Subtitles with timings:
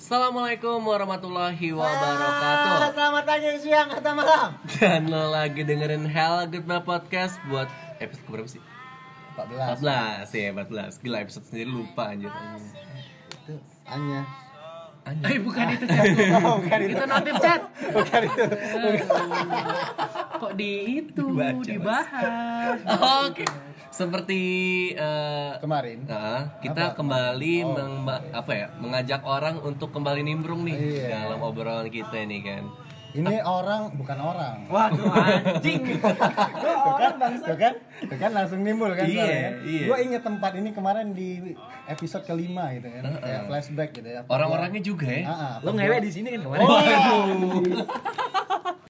[0.00, 4.56] Assalamualaikum warahmatullahi wabarakatuh Selamat pagi, siang, atau malam.
[4.80, 7.68] Dan lo lagi dengerin Hell Goodbye Podcast buat
[8.00, 8.64] episode keberapa sih?
[9.36, 9.76] 14.
[10.24, 13.60] 14 ya 14 Gila episode sendiri lupa anjir Itu
[13.92, 14.24] Anya.
[15.04, 15.36] Anjir.
[15.36, 16.04] Eh bukan itu chat.
[16.48, 16.92] Oh, bukan itu.
[16.96, 17.60] itu notif chat.
[17.92, 18.42] Bukan itu.
[20.40, 20.72] Kok di
[21.04, 21.24] itu
[21.60, 22.80] dibahas.
[23.28, 23.44] Oke
[23.90, 24.40] Seperti
[24.92, 26.06] eh, Kemarin.
[26.06, 26.96] Nah, kita Apa?
[26.96, 27.74] kembali Oh.
[27.74, 31.06] meng- apa ya mengajak orang untuk kembali nimbrung nih Iya.
[31.20, 32.64] dalam obrolan kita ini kan.
[33.10, 34.56] Ini orang bukan orang.
[34.70, 35.82] Waduh anjing.
[36.62, 37.74] Tuh kan, tuh kan,
[38.06, 39.02] tuh kan langsung nimbul kan.
[39.02, 39.84] Iya, iya.
[39.84, 44.22] Gue inget tempat ini kemarin di episode kelima gitu kan, kayak flashback gitu ya.
[44.24, 45.26] Orang-orangnya juga ya.
[45.26, 46.62] Ah, ah, Lo ngewe di sini kan kemarin.
[46.62, 46.78] Oh,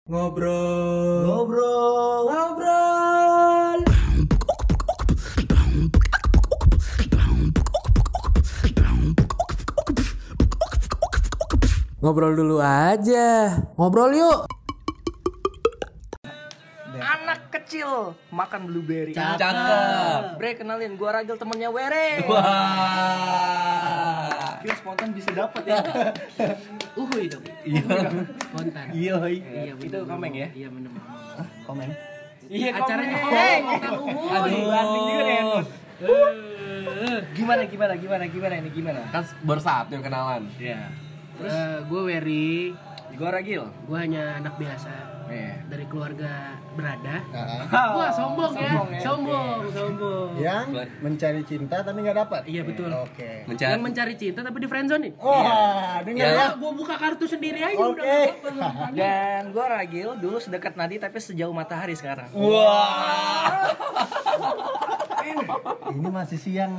[0.04, 1.22] Ngobrol.
[1.24, 3.59] ngobrol, ngobrol.
[12.00, 13.60] Ngobrol dulu aja.
[13.76, 14.48] Ngobrol yuk.
[16.96, 19.12] Anak kecil makan blueberry.
[19.12, 20.40] Cakep.
[20.40, 22.24] Bre kenalin gua Ragil temennya Were.
[22.24, 24.32] Wah.
[24.64, 25.76] Kira spontan bisa dapat ya.
[27.04, 27.44] Uhuy dong.
[27.68, 27.84] Iya.
[28.48, 28.86] Spontan.
[28.96, 29.20] Iya.
[29.28, 30.48] Iya, Itu komeng ya?
[30.56, 30.88] Iya bener.
[31.68, 31.88] Komen.
[32.48, 33.62] Iya Acaranya komeng.
[33.76, 34.72] Aduh.
[34.72, 35.40] Banding juga nih.
[36.00, 39.04] Eh, Gimana gimana gimana gimana ini gimana?
[39.12, 39.60] Kan baru
[39.92, 40.48] yang kenalan.
[40.56, 41.09] Iya.
[41.42, 42.50] Eh, gue Wery,
[43.10, 43.62] Gua Ragil.
[43.84, 44.88] gue hanya anak biasa
[45.26, 45.62] Iya.
[45.66, 47.22] dari keluarga berada.
[47.30, 50.28] Ah, Wah sombong ya, Sombong ya, sombong, sombong.
[50.36, 50.66] Yang
[50.98, 52.42] mencari cinta tapi nggak dapat.
[52.46, 52.90] Iya betul.
[52.90, 53.44] Oke.
[53.44, 53.70] Mencari.
[53.70, 55.12] Yang mencari cinta tapi di friendzone nih.
[55.16, 56.34] Wah, dengar Ya.
[56.34, 56.46] ya.
[56.56, 57.94] gue buka kartu sendiri aja Oke.
[57.94, 58.04] udah
[58.48, 58.96] nggak apa-apa.
[58.98, 62.26] Dan gua Ragil dulu sedekat Nadi tapi sejauh matahari sekarang.
[65.90, 66.72] Ini masih siang.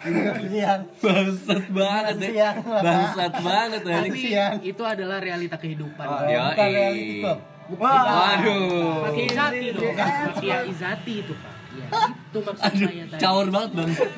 [0.00, 0.80] Ini masih siang.
[0.96, 2.30] Bangsat banget deh.
[2.32, 2.56] Siang.
[2.64, 4.18] Bangsat banget Tapi ini.
[4.18, 4.52] siang.
[4.62, 6.04] itu adalah realita kehidupan.
[6.04, 6.74] Oh, Ya, bukan iya.
[6.74, 7.38] reality club.
[7.74, 9.02] Waduh.
[9.02, 9.94] Pakai Izati dong.
[9.96, 11.52] Pakai Izati itu pak.
[11.74, 13.18] Ya, itu maksud Aduh, saya tadi.
[13.18, 14.10] caur banget bangsat.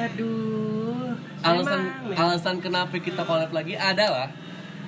[0.00, 1.14] Aduh.
[1.40, 4.28] Alasan emang, alasan kenapa kita collab lagi adalah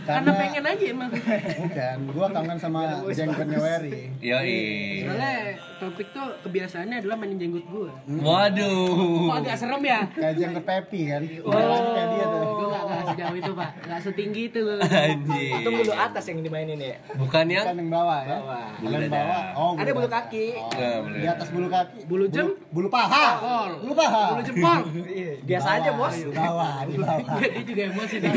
[0.03, 1.11] karena pengen aja emang.
[1.63, 2.81] bukan, gua kangen sama
[3.11, 4.01] jengkotnya Wery.
[4.31, 4.61] Yoi.
[5.07, 5.35] Soalnya
[5.79, 7.91] topik tuh kebiasaannya adalah mainin jenggot gue.
[8.23, 9.31] Waduh.
[9.31, 10.01] Kok agak serem ya?
[10.15, 11.23] Kayak jenggot Pepi kan.
[11.43, 12.41] Oh, kayak dia tuh.
[12.43, 14.63] gue gak, gak sejauh itu pak, gak setinggi itu.
[15.03, 15.53] Anjing.
[15.63, 16.97] Itu bulu atas yang dimainin ya.
[17.19, 18.29] Bukan yang Kan yang bawah ya.
[18.39, 18.67] Bawah.
[18.79, 19.45] Bulu bawah.
[19.59, 20.47] Oh, Ada bulu kaki.
[20.59, 22.01] Oh, bulu di atas bulu kaki.
[22.07, 22.49] Bulu jem?
[22.71, 23.27] Bulu paha.
[23.39, 23.71] Jempol.
[23.83, 24.25] Bulu paha.
[24.35, 24.81] Bulu jempol.
[25.03, 26.15] Iya, biasa aja, Bawah, Bos.
[26.15, 27.39] Di bawah, di bawah.
[27.43, 28.33] Dia juga emosi dah.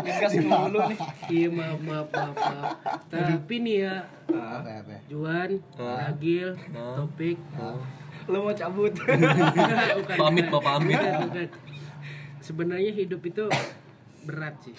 [0.00, 0.98] Gas mulu nih.
[1.26, 2.34] Iya maaf maaf maaf.
[2.34, 2.70] maaf.
[3.06, 3.94] Tapi nih ya,
[4.26, 4.94] Apa apa?
[5.06, 7.38] Juan, Ragil, Topik.
[8.26, 8.90] Lu mau cabut.
[9.96, 10.52] Bukan, Pamit, bukan.
[10.52, 10.98] Pak, pamit.
[10.98, 11.48] Bukan, bukan.
[12.38, 13.44] Sebenarnya hidup itu
[14.22, 14.74] berat sih.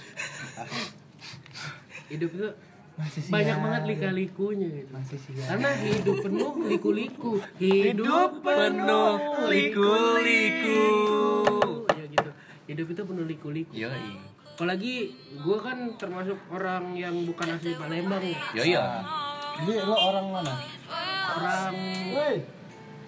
[2.08, 2.50] Hidup itu
[2.98, 3.34] Masih siang.
[3.36, 4.90] banyak banget lika-likunya gitu.
[4.90, 5.48] Masih siang.
[5.48, 7.32] Karena hidup penuh liku-liku.
[7.58, 9.16] Hidup penuh
[9.48, 10.84] liku-liku.
[11.94, 12.30] Ya gitu.
[12.66, 13.74] Hidup itu penuh liku-liku.
[13.74, 14.12] Yoi.
[14.58, 18.26] Apalagi gue kan termasuk orang yang bukan asli Palembang.
[18.26, 18.42] ya.
[18.58, 18.74] Yoi.
[19.56, 20.54] Jadi lo orang mana?
[21.30, 21.74] Orang
[22.10, 22.36] Woi.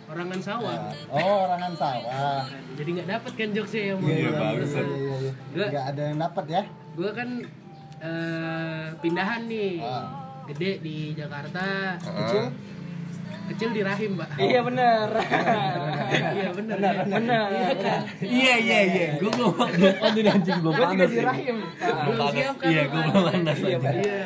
[0.05, 0.93] orangan sawah.
[1.09, 2.45] Oh, orangan sawah.
[2.77, 4.69] Jadi nggak dapet kan jokesnya yang Iya, mau bagus.
[4.69, 5.31] Iya, iya, iya.
[5.49, 6.63] Gua- Nggak ada yang dapat ya.
[6.93, 7.29] Gue kan
[7.99, 9.73] eh, pindahan nih.
[9.81, 10.05] Ah.
[10.45, 11.97] Gede di Jakarta.
[11.97, 12.45] Kecil.
[13.49, 14.29] Kecil di rahim, Pak.
[14.35, 15.07] Iya bener.
[16.09, 16.77] Iya bener.
[17.05, 17.45] Bener.
[18.19, 19.07] Iya iya iya.
[19.17, 21.05] Gue belum belum panas anjing belum Gue juga panas.
[21.05, 21.25] di ini.
[21.25, 21.57] rahim.
[21.79, 22.69] Belum siap kan?
[22.69, 23.89] Iya, gue belum panas Iya, aja.
[23.93, 24.23] Iya,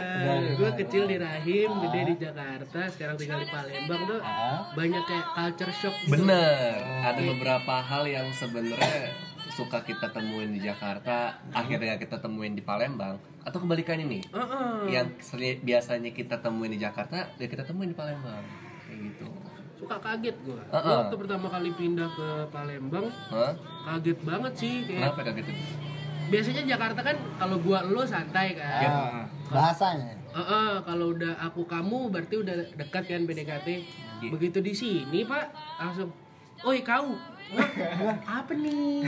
[0.53, 4.19] gue kecil di rahim, gede di Jakarta, sekarang tinggal di Palembang tuh
[4.73, 6.12] banyak kayak culture shock gitu.
[6.13, 6.75] Bener.
[7.03, 9.12] Ada beberapa hal yang sebenarnya
[9.50, 11.16] suka kita temuin di Jakarta,
[11.51, 14.23] akhirnya kita temuin di Palembang, atau kebalikannya nih.
[14.25, 14.72] Heeh.
[14.89, 18.41] Yang seri- biasanya kita temuin di Jakarta, ya kita temuin di Palembang.
[19.03, 19.25] Gitu.
[19.84, 20.62] Suka kaget gue.
[20.72, 20.96] Heeh.
[21.03, 23.52] Waktu pertama kali pindah ke Palembang, Hah?
[23.84, 25.52] kaget banget sih kayak Kenapa gitu?
[26.24, 28.80] biasanya Jakarta kan kalau gua lo santai kan.
[28.80, 28.89] Ya.
[28.89, 30.16] Ah, bahasanya.
[30.33, 33.68] Heeh, kalau udah aku kamu berarti udah dekat kan PDKT.
[34.24, 34.30] Iya.
[34.31, 35.45] Begitu di sini, Pak,
[35.77, 36.10] langsung
[36.63, 37.12] Oi kau,
[37.54, 37.69] Wah,
[38.24, 39.04] apa nih?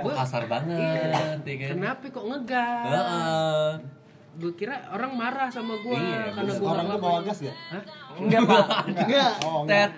[0.00, 1.68] Gua, Kasar banget, ya kan?
[1.76, 2.88] kenapa kok ngegas?
[2.88, 3.99] Heeh.
[4.38, 7.54] Gue kira orang marah sama gua Iya, karena gua Orang nggak tuh bawa gas ya?
[7.74, 7.82] Hah?
[8.14, 8.66] Enggak, Pak.
[8.86, 9.32] Enggak.
[9.42, 9.88] Oh, enggak.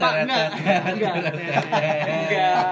[0.93, 2.65] Enggak.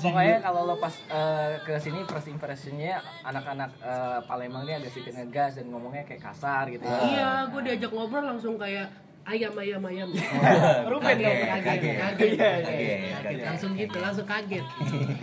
[0.00, 5.14] Pokoknya kalau lo pas eh, ke sini first impressionnya anak-anak eh, Palembang ini agak sedikit
[5.16, 6.98] ngegas dan ngomongnya kayak kasar gitu ya.
[7.00, 8.90] Iya, gue diajak ngobrol langsung kayak
[9.30, 10.08] ayam ayam ayam.
[10.90, 11.38] Ruben dong.
[11.40, 11.96] Kaget, Kaget, kaget.
[11.96, 13.46] kaget, Iya, Kaget.
[13.46, 14.64] Langsung gitu, langsung kaget.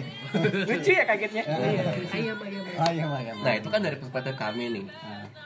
[0.69, 1.43] Lucu ya kagetnya.
[1.43, 3.09] Iya, ayam ayam ayam.
[3.11, 4.85] ayam Nah itu kan dari perspektif kami nih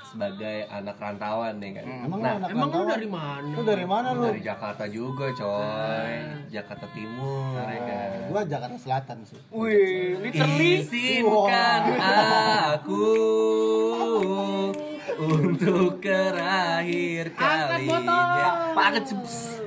[0.03, 1.85] sebagai anak rantauan nih kan.
[1.87, 3.47] emang nah, anak Emang lu dari mana?
[3.47, 6.11] lu dari mana lu dari Jakarta juga coy,
[6.51, 8.09] Jakarta Timur ya kan.
[8.27, 10.83] gua Jakarta Selatan sih Wih, literally.
[10.83, 13.07] Izinkan aku
[15.19, 18.71] untuk terakhir kalinya.
[18.71, 19.05] Pak Angkat,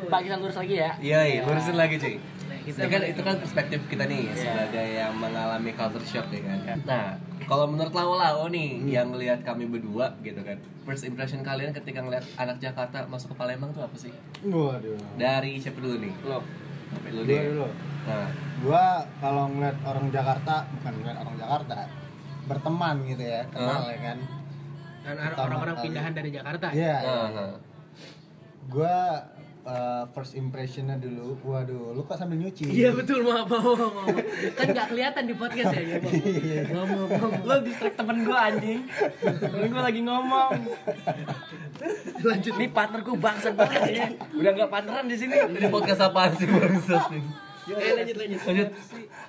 [0.08, 0.90] Pak kita lurus lagi ya.
[1.00, 2.16] Iya, iya, lurusin lagi cuy.
[2.64, 6.80] kita Itu kan itu kan perspektif kita nih sebagai yang mengalami culture shock ya kan.
[6.88, 7.12] Nah,
[7.44, 10.56] kalau menurut Lau-Lau nih yang ngelihat kami berdua gitu kan.
[10.88, 14.12] First impression kalian ketika ngeliat anak Jakarta masuk ke Palembang tuh apa sih?
[14.48, 16.12] waduh Dari siapa dulu nih?
[16.24, 16.40] Lo.
[16.88, 17.42] Sampai lu Gua deh.
[17.52, 17.68] dulu
[18.04, 18.28] Nah,
[18.64, 18.84] gua
[19.20, 21.78] kalau ngeliat orang Jakarta bukan ngeliat orang Jakarta
[22.44, 24.18] berteman gitu ya kenal ya kan
[25.04, 26.66] Dan orang-orang pindahan dari Jakarta.
[26.72, 27.52] iya nah, nah.
[28.72, 28.96] gua
[29.64, 33.92] uh, first impressionnya dulu waduh lu kok sambil nyuci Iya betul maaf maaf maaf.
[33.92, 34.16] maaf.
[34.58, 35.82] Kan nggak kelihatan di podcast ya.
[35.82, 36.12] ya maaf.
[36.72, 37.32] Maaf maaf maaf.
[37.44, 38.80] Lo distract temen gue anjing.
[39.20, 40.50] Temen gue lagi ngomong.
[42.24, 42.52] Lanjut.
[42.56, 44.06] Ini partner gue bangsat banget ya.
[44.36, 45.34] Udah nggak partneran di sini.
[45.36, 47.24] Ini podcast apaan sih bangsat nih?
[47.64, 48.40] Eh lanjut lanjut.
[48.44, 48.68] Lanjut.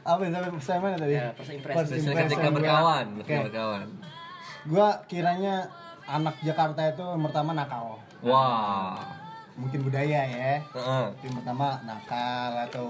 [0.05, 1.79] apa sampai saya mana tadi Ya, first impression.
[1.87, 3.87] First impression ketika berkawan, ketika berkawan.
[4.65, 5.69] Gua kiranya
[6.05, 8.97] anak Jakarta itu yang pertama nakal Wah.
[9.55, 11.05] mungkin budaya ya Heeh.
[11.21, 12.87] yang pertama nakal atau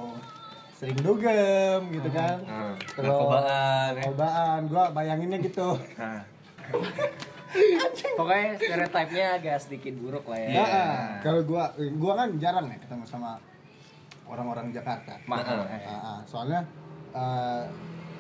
[0.75, 2.74] sering dugem gitu kan Heeh.
[2.95, 3.89] Terus- Narkobaan.
[3.92, 4.01] ya.
[4.01, 5.75] Narkobaan, gua bayanginnya gitu
[8.18, 10.50] Pokoknya stereotipnya agak sedikit buruk lah ya.
[10.50, 10.66] Iya.
[10.68, 13.39] Nah, kalau gua gua kan jarang ya ketemu sama
[14.27, 15.16] orang-orang Jakarta.
[15.24, 15.63] Mahal.
[15.63, 16.68] Ah, ah, soalnya
[17.16, 17.63] eh,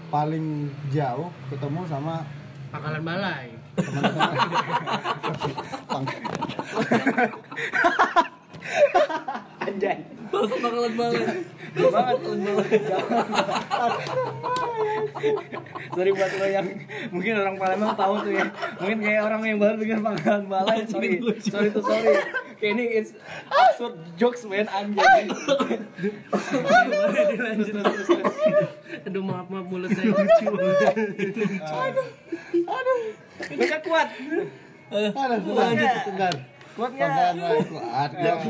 [0.07, 2.23] paling jauh ketemu sama
[2.75, 3.55] Pangkalan balai.
[5.87, 6.11] pang-
[9.75, 9.99] Anjay.
[10.31, 11.27] Masuk bakalan banget.
[11.75, 12.17] Jauh banget.
[15.95, 16.67] Sorry buat lo yang
[17.11, 18.47] mungkin orang Palembang tahu tuh ya.
[18.79, 20.87] Mungkin kayak orang yang baru dengar pangkalan balai.
[20.87, 22.15] Sorry, sorry tuh sorry.
[22.55, 23.11] Kayak ini it's
[23.51, 25.27] absurd jokes man anjay.
[29.05, 30.47] Aduh maaf maaf mulut saya lucu.
[33.51, 34.07] Mereka kuat.
[34.95, 35.11] Aduh,
[35.53, 36.54] lanjut bentar.
[36.75, 37.09] Kuat nggak?
[37.71, 38.11] Kuat.
[38.11, 38.41] kuat.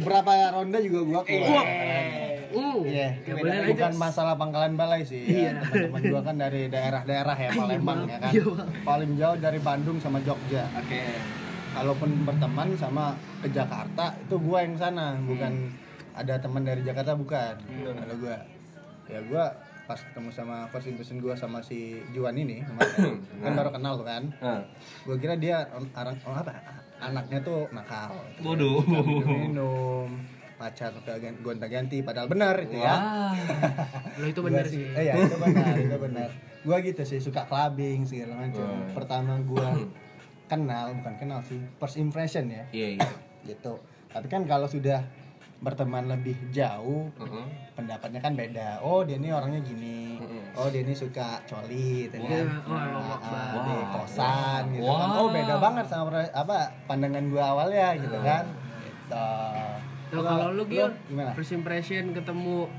[0.00, 1.66] Berapa ronde juga gua kuat.
[1.66, 2.52] Eh.
[2.54, 2.86] Uh.
[2.86, 3.74] Iya, Ya, lanjut.
[3.74, 5.26] bukan masalah pangkalan balai sih.
[5.26, 8.30] Ya, teman-teman gua kan dari daerah-daerah ya Palembang ya kan.
[8.30, 8.44] Iya.
[8.84, 10.68] Paling jauh dari Bandung sama Jogja.
[10.76, 11.02] Oke.
[11.74, 15.74] kalaupun berteman sama ke Jakarta itu gua yang sana bukan
[16.14, 17.58] ada teman dari Jakarta bukan
[17.98, 18.38] ada gua
[19.10, 19.50] ya gua
[19.82, 24.06] pas ketemu sama first impression gua sama si Juan ini kemarin, kan baru kenal tuh
[24.06, 24.62] kan Nah.
[25.02, 25.66] gua kira dia
[25.98, 26.54] orang oh apa
[27.06, 28.80] anaknya tuh nakal Waduh.
[29.26, 30.08] minum
[30.54, 32.94] pacar ke gonta ganti padahal benar itu ya.
[34.16, 36.28] Lo itu Gua bener sih- eh, iya itu benar itu benar
[36.60, 38.88] gua gitu sih suka clubbing segala macam Hmm.
[38.92, 39.76] pertama gua
[40.46, 43.08] kenal bukan kenal sih first impression ya Iya, iya.
[43.44, 43.76] gitu
[44.08, 45.02] tapi kan kalau sudah
[45.64, 47.46] berteman lebih jauh Heeh.
[47.72, 50.54] pendapatnya kan beda oh dia ini orangnya gini Mm-mm.
[50.54, 53.64] oh dia ini suka coli gitu kan Wah, wah, Ah, ah, wah.
[53.64, 58.44] di kosan gitu kan oh beda banget sama apa pandangan gua awalnya gitu kan
[58.84, 59.26] gitu.
[60.04, 62.70] Tuh kalau lu Gil, gimana first impression ketemu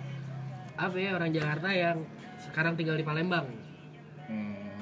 [0.76, 2.00] apa ya orang Jakarta yang
[2.38, 3.44] sekarang tinggal di Palembang.
[4.26, 4.80] Hmm,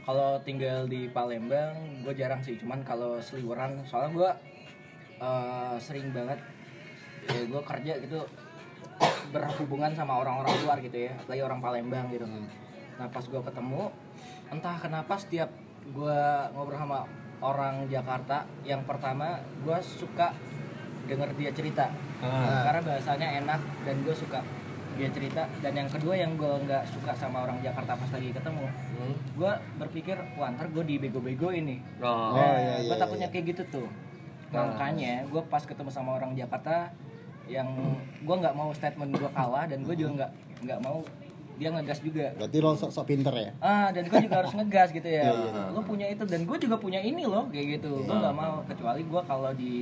[0.00, 2.56] kalau tinggal di Palembang, gue jarang sih.
[2.56, 4.30] Cuman kalau seliweran, soalnya gue
[5.18, 6.40] eh, sering banget,
[7.28, 8.20] ya gue kerja gitu
[9.30, 12.26] berhubungan sama orang-orang luar gitu ya, apalagi orang Palembang gitu.
[12.98, 13.82] Nah pas gue ketemu,
[14.50, 15.48] entah kenapa setiap
[15.86, 16.20] gue
[16.52, 17.06] ngobrol sama
[17.40, 20.34] orang Jakarta, yang pertama gue suka
[21.08, 21.88] denger dia cerita,
[22.20, 22.68] Ah.
[22.68, 24.44] karena bahasanya enak dan gue suka
[25.00, 25.48] dia cerita.
[25.64, 29.14] Dan yang kedua yang gue nggak suka sama orang Jakarta pas lagi ketemu, Hmm.
[29.38, 32.36] gue berpikir wah ntar gue dibego-bego ini Oh.
[32.36, 33.88] Oh, iya, gue iya, takutnya kayak gitu tuh
[34.52, 34.74] Nah.
[34.74, 36.90] makanya gue pas ketemu sama orang Jakarta
[37.46, 37.68] yang
[38.18, 40.30] gue nggak mau statement gue kalah dan gue juga nggak
[40.62, 41.00] nggak mau
[41.56, 44.88] dia ngegas juga berarti lo sok sok pinter ya ah dan gue juga harus ngegas
[44.90, 45.62] gitu ya Iya, iya.
[45.68, 48.16] lo punya itu dan gue juga punya ini loh kayak gitu gue Iya.
[48.18, 49.72] nggak mau kecuali gue kalau di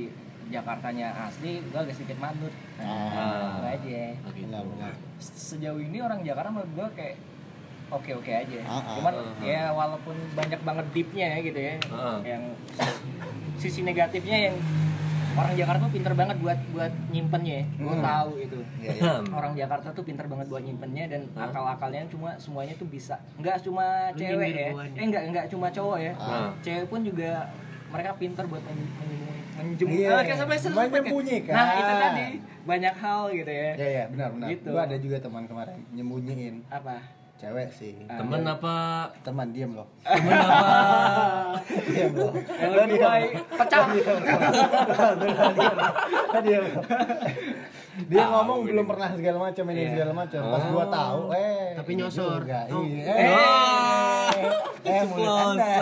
[0.49, 3.59] Jakartanya asli gue agak sedikit manut Ah.
[3.59, 4.43] nah, aja Oh, gitu.
[4.45, 7.15] benar benar sejauh ini orang Jakarta menurut gue kayak
[7.89, 8.81] oke oke aja Ah, ah.
[8.93, 9.45] cuman Ah, ah.
[9.45, 12.19] ya walaupun banyak banget deepnya ya gitu ya ah.
[12.23, 12.43] yang
[13.55, 14.55] sisi negatifnya yang
[15.39, 18.03] orang Jakarta tuh pinter banget buat buat nyimpennya gue Hmm.
[18.03, 19.11] tahu itu iya iya.
[19.29, 21.47] Orang Jakarta tuh pinter banget buat nyimpennya dan Hah?
[21.47, 23.15] akal-akalnya cuma semuanya tuh bisa.
[23.35, 24.69] Nggak cuma Lu cewek ya.
[24.75, 26.13] eh nggak nggak cuma cowok ya.
[26.15, 26.51] Ah.
[26.59, 27.47] cewek pun juga
[27.87, 29.17] mereka pinter buat menyembunyi-
[29.55, 31.51] menjem Iya, Ah, kayak sampai menyembunyikan.
[31.51, 32.27] nah itu tadi.
[32.61, 33.71] Banyak hal gitu ya.
[33.75, 34.47] Ya ya benar benar.
[34.49, 34.69] Gitu.
[34.69, 36.55] Gua ada juga teman kemarin nyembunyiin.
[36.69, 37.95] Apa cewek sih.
[38.11, 38.19] Ah.
[38.19, 38.75] Temen apa?
[39.23, 39.87] Teman diam loh.
[40.03, 40.67] Temen apa?
[41.87, 42.35] Diam loh.
[42.35, 43.83] yang lebih baik pecah
[46.43, 46.63] diam.
[47.99, 49.91] Dia ngomong belum pernah segala macam ini Iya.
[49.91, 50.39] segala macam.
[50.55, 52.41] Pas gua tahu, eh Tapi nyosor.
[52.71, 52.83] Oh.
[52.83, 53.03] Iya.
[53.07, 53.27] Eh.
[54.83, 55.75] Eh, eh mulut Anda.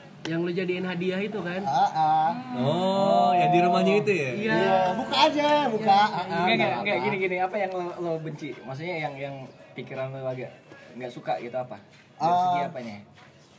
[0.30, 1.58] Yang lu jadiin hadiah itu kan?
[1.60, 2.30] Ah, ah.
[2.54, 4.30] Oh, yang di rumahnya itu ya?
[4.30, 4.54] Iya.
[4.54, 5.90] Iya, buka aja, buka.
[5.90, 7.04] Ah, ah, Enggak, enggak, nggak enggak, apa.
[7.04, 8.48] gini gini apa yang lo, lo benci?
[8.56, 9.34] Maksudnya yang yang
[9.74, 10.54] pikiran lo agak
[10.94, 11.82] nggak suka gitu apa?
[12.14, 12.38] Dari Ah.
[12.46, 12.96] segi apanya?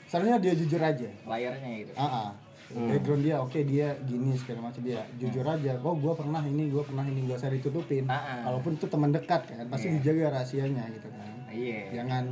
[0.07, 1.09] Seharusnya dia jujur aja.
[1.25, 1.91] Layarnya gitu.
[1.93, 2.29] Ah, ah.
[2.71, 5.75] Background dia, oke dia gini segala macam dia jujur aja.
[5.77, 8.07] Oh, gua pernah ini, gua pernah ini, gak usah ditutupin.
[8.07, 8.39] Ah, ah.
[8.47, 9.95] Walaupun itu teman dekat kan, pasti Iya.
[9.99, 11.51] dijaga rahasianya gitu kan.
[11.51, 11.99] Iya.
[11.99, 12.23] Jangan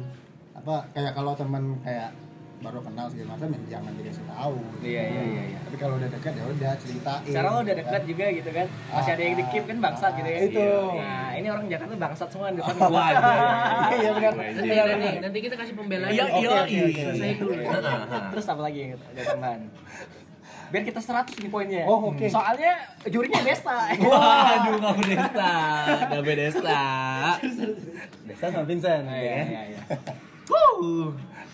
[0.56, 2.16] apa kayak kalau teman kayak
[2.60, 4.56] baru kenal segala macam ya jangan dikasih tahu.
[4.84, 5.58] Iya, iya, iya, iya.
[5.64, 7.24] Tapi kalau udah dekat ya udah ceritain.
[7.24, 10.28] Sekarang lo udah dekat juga gitu kan, masih ada yang di keep kan bangsat gitu
[10.28, 10.40] ya.
[10.44, 10.70] Itu.
[11.00, 13.38] Nah ini orang Jakarta bangsat semua di depan Waduh.
[14.00, 14.34] Iya benar.
[14.36, 15.22] Nanti, Benar, nanti, benar.
[15.24, 16.12] nanti kita kasih pembelaan.
[16.12, 16.84] Iya, iya, iya.
[16.92, 17.54] Selesai dulu.
[18.36, 19.62] Terus apa lagi yang ada tambahan?
[20.70, 21.84] Biar kita 100 nih poinnya.
[21.90, 22.30] Oh, oke.
[22.30, 23.90] Soalnya jurinya Desta.
[23.98, 25.54] Waduh, kamu Desta.
[26.12, 26.84] Dabe Desta.
[28.28, 29.08] Desa sama Vincent.
[29.10, 29.48] Iya, ya kan?
[29.48, 29.82] iya, iya.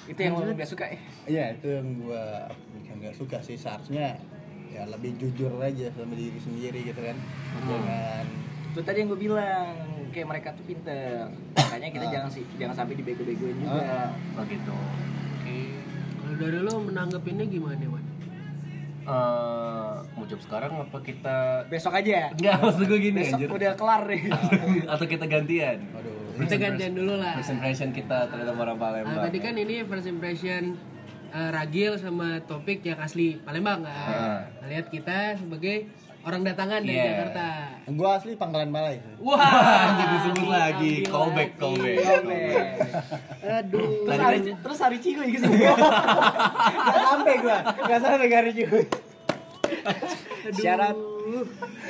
[0.06, 1.00] Itu yang lo gak suka ya?
[1.26, 2.46] Iya itu yang gua
[2.84, 4.18] yang nggak suka sih seharusnya
[4.68, 7.18] ya lebih jujur aja sama diri sendiri gitu kan.
[7.64, 8.26] Jangan
[8.70, 9.72] Itu tadi yang gue bilang,
[10.12, 11.32] kayak mereka tuh pinter.
[11.56, 12.12] Makanya kita Ah.
[12.12, 14.12] jangan sih jangan sampai dibego-begoin juga.
[14.12, 14.12] Ah.
[14.36, 14.76] Oh gitu.
[14.76, 15.60] Oke.
[16.14, 18.04] Kalau dari lo menanggapinnya gimana, Wan?
[19.06, 21.38] Eh, mau jawab sekarang apa kita
[21.70, 22.34] Besok aja.
[22.34, 23.50] Enggak, maksud gue gini Besok anjir.
[23.54, 24.22] udah kelar nih.
[24.92, 25.78] Atau kita gantian.
[25.94, 26.15] Waduh.
[26.36, 27.34] Kita gantian dulu lah.
[27.40, 29.16] First impression kita terhadap orang Palembang.
[29.16, 30.76] Nah, tadi kan ini first impression
[31.32, 33.96] uh, Ragil sama topik yang asli Palembang kan.
[33.96, 34.40] Ah.
[34.60, 35.88] Nah, Lihat kita sebagai
[36.26, 37.08] orang datangan dari Yeah.
[37.16, 37.46] Jakarta.
[37.94, 38.98] Gua asli Pangkalan Balai.
[39.22, 40.94] Wah, Anjir, disebut lagi.
[41.06, 41.96] ambil Callback, callback.
[43.46, 43.88] Aduh.
[44.04, 45.48] Terus hari terus hari Cihuy gitu.
[46.86, 48.80] Gak sampai gua, gak sampai garis juga.
[50.54, 50.98] Syarat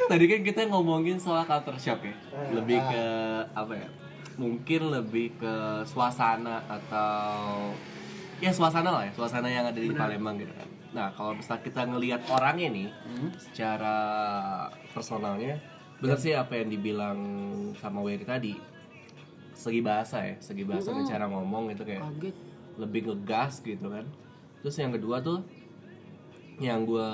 [0.07, 2.15] Tadi kan kita ngomongin soal culture shock ya.
[2.55, 3.03] Lebih ke
[3.51, 3.87] apa ya?
[4.35, 5.55] Mungkin lebih ke
[5.87, 7.71] suasana atau
[8.43, 10.67] ya suasana lah ya, suasana yang ada di Palembang gitu kan.
[10.95, 12.89] Nah, kalau misalnya kita ngelihat orangnya nih
[13.39, 13.97] secara
[14.91, 15.59] personalnya,
[15.99, 17.19] bener sih apa yang dibilang
[17.79, 18.55] sama Wery tadi.
[19.55, 22.35] Segi bahasa ya, segi bahasa dan cara ngomong itu kayak Kaget.
[22.75, 24.03] lebih ngegas gitu kan
[24.65, 25.45] terus yang kedua tuh
[26.57, 27.11] yang gue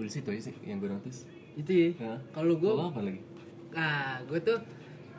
[0.00, 1.28] tulis itu aja sih yang gue notice
[1.60, 2.16] Itu ya.
[2.32, 3.20] Kalau gue apa lagi
[3.76, 4.56] Nah, gue tuh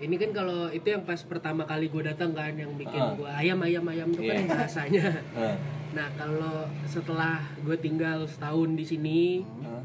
[0.01, 3.13] ini kan kalau itu yang pas pertama kali gue datang kan yang bikin Ah.
[3.13, 4.49] gue ayam ayam ayam tuh kan Iya.
[4.49, 5.05] bahasanya.
[5.37, 5.55] Eh,
[5.91, 6.55] Nah kalau
[6.85, 9.83] setelah gue tinggal setahun di sini, eh,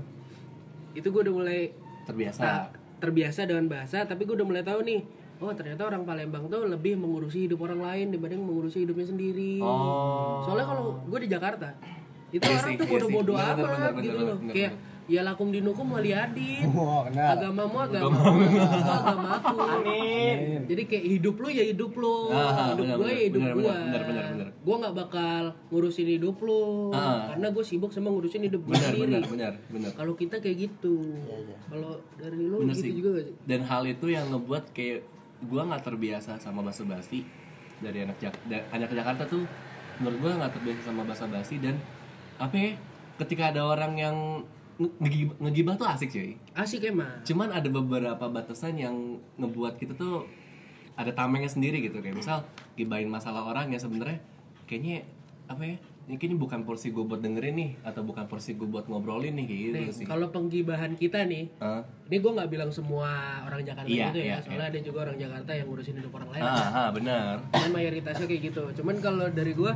[0.95, 2.63] itu gue udah mulai terbiasa tak
[2.97, 5.03] terbiasa dengan bahasa, tapi gue udah mulai tahu nih,
[5.37, 9.61] oh ternyata orang Palembang tuh lebih mengurusi hidup orang lain dibanding mengurusi hidupnya sendiri.
[9.61, 11.75] oh Soalnya kalau gue di Jakarta,
[12.31, 14.39] itu Iya orang tuh iya bodoh-bodoh bener, gitu loh.
[14.49, 14.73] Kayak
[15.07, 16.67] ya lakum dinukum wali adit.
[16.75, 17.39] Wah, benar.
[17.39, 18.19] Agamamu agamamu,
[18.59, 19.57] aku agamaku.
[19.63, 20.61] Amin.
[20.65, 23.65] Jadi kayak hidup lu ya hidup lu, Ah, hidup benar, gue ya hidup benar, gue.
[23.65, 24.49] benar, benar, benar.
[24.59, 27.31] Gue nggak bakal ngurusin hidup lu, Ah.
[27.31, 29.07] karena gue sibuk sama ngurusin hidup gue benar sendiri.
[29.09, 30.97] benar benar benar Kalau kita kayak gitu,
[31.65, 32.93] kalau dari lu Bener gitu sih.
[32.93, 33.35] juga gak sih?
[33.47, 35.01] dan hal itu yang ngebuat kayak
[35.39, 37.23] gue nggak terbiasa sama bahasa basi
[37.77, 39.45] dari anak Jak da- anak Jakarta tuh
[39.97, 41.77] menurut gue nggak terbiasa sama bahasa basi dan
[42.37, 42.71] apa ya
[43.17, 44.17] ketika ada orang yang
[44.77, 47.23] ngegibah, ngegibah tuh asik cuy Asik emang.
[47.23, 48.95] cuman ada beberapa batasan yang
[49.35, 50.29] ngebuat kita tuh
[50.93, 54.21] ada tamengnya sendiri gitu kayak misal gibahin masalah orang yang sebenarnya
[54.65, 55.05] kayaknya
[55.47, 58.87] apa ya ini kayaknya bukan porsi gue buat dengerin nih atau bukan porsi gue buat
[58.87, 61.83] ngobrolin nih kayak gitu Nih, sih kalau penggibahan kita nih, Hah?
[62.07, 63.11] ini gue nggak bilang semua
[63.43, 66.31] orang Jakarta Iya, gitu ya, iya, soalnya ada juga orang Jakarta yang ngurusin hidup orang
[66.31, 66.43] lain.
[66.43, 68.63] ah, ah, benar Dan mayoritasnya kayak gitu.
[68.79, 69.73] Cuman kalau dari gue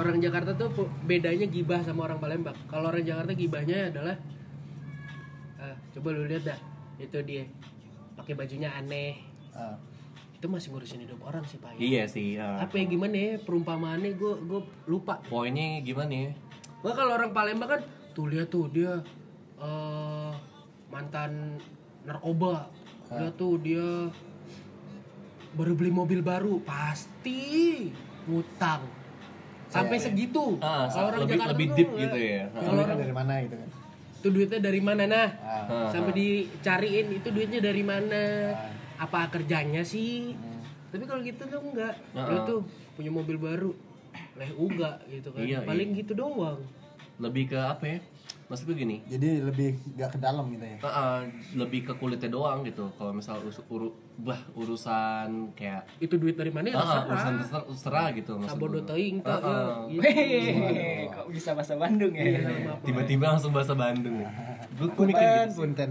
[0.00, 0.72] orang Jakarta tuh
[1.04, 2.56] bedanya gibah sama orang Palembang.
[2.66, 4.16] Kalau orang Jakarta gibahnya adalah
[5.60, 6.58] ah, coba lu lihat dah
[7.00, 7.44] itu dia
[8.16, 9.74] pakai bajunya aneh Ah.
[10.38, 11.78] itu masih ngurusin hidup orang sih pak ya.
[11.82, 12.62] iya sih ah.
[12.62, 16.30] apa ya gimana ya perumpamaannya gue gue lupa poinnya gimana ya
[16.80, 17.82] Wah kalau orang Palembang kan
[18.16, 19.04] tuh lihat tuh dia
[19.60, 20.32] eh
[20.88, 21.60] mantan
[22.08, 22.72] narkoba.
[23.12, 24.08] Lihat tuh dia
[25.52, 27.90] baru beli mobil baru pasti
[28.24, 28.80] ngutang.
[29.70, 30.58] Sampai segitu.
[30.58, 32.02] ah, Kalau orang lebih Jakarta lebih deep nggak.
[32.02, 33.68] gitu ya Kalau orang dari mana gitu kan?
[34.20, 35.28] itu duitnya dari mana nah?
[35.40, 35.64] Ah.
[35.64, 36.16] Ah, Sampai ah.
[36.18, 38.22] dicariin itu duitnya dari mana?
[38.52, 38.68] Ah.
[39.00, 40.36] Apa kerjanya sih?
[40.90, 41.94] Tapi kalau gitu tuh enggak.
[42.12, 42.44] Ah, Dia ah.
[42.44, 42.60] tuh
[42.92, 43.72] punya mobil baru.
[44.34, 46.58] leh uga gitu kan Iya, paling gitu doang
[47.16, 47.98] lebih ke apa ya
[48.50, 48.96] maksud gue gini.
[49.06, 50.76] Jadi lebih gak ke dalam gitu ya?
[50.82, 51.18] Uh, uh,
[51.54, 52.90] lebih ke kulitnya doang gitu.
[52.98, 56.74] Kalau misal us- uru, bah urusan kayak itu duit dari mana uh, ya?
[56.74, 57.04] Uh, terserah.
[57.06, 58.78] urusan terserah, terserah gitu maksud sabodo
[59.22, 59.70] Uh, uh.
[59.86, 60.00] ya.
[60.02, 62.26] Hehehe, kok bisa bahasa Bandung ya?
[62.82, 64.28] tiba-tiba langsung bahasa Bandung ya.
[64.76, 65.90] Gue mikir gitu punten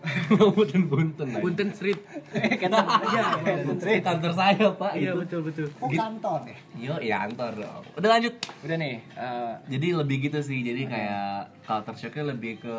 [0.56, 1.28] punten punten.
[1.40, 2.00] Punten Street.
[2.32, 3.22] Kata aja.
[3.80, 5.66] Street kantor saya pak iya itu betul betul.
[5.80, 6.58] Oh kantor ya?
[6.76, 7.82] Yo ya kantor dong.
[8.00, 8.34] Udah lanjut.
[8.64, 11.34] Udah nih, eh, jadi lebih gitu sih jadi kayak
[11.68, 12.78] culture shocknya lebih ke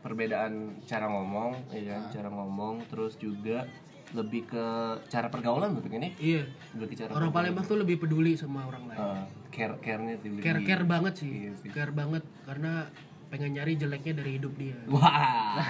[0.00, 2.02] perbedaan cara ngomong ya kan?
[2.08, 3.68] Cara ngomong terus juga
[4.16, 4.64] lebih ke
[5.12, 6.48] cara pergaulan mungkin ini iya.
[6.72, 8.96] Lebih ke cara orang Palembang tuh lebih peduli sama orang lain.
[8.96, 11.28] Uh, care care-nya lebih care care banget sih.
[11.28, 11.68] Iya sih.
[11.68, 12.88] care banget karena
[13.28, 14.78] pengen nyari jeleknya dari hidup dia.
[14.88, 15.60] Wah.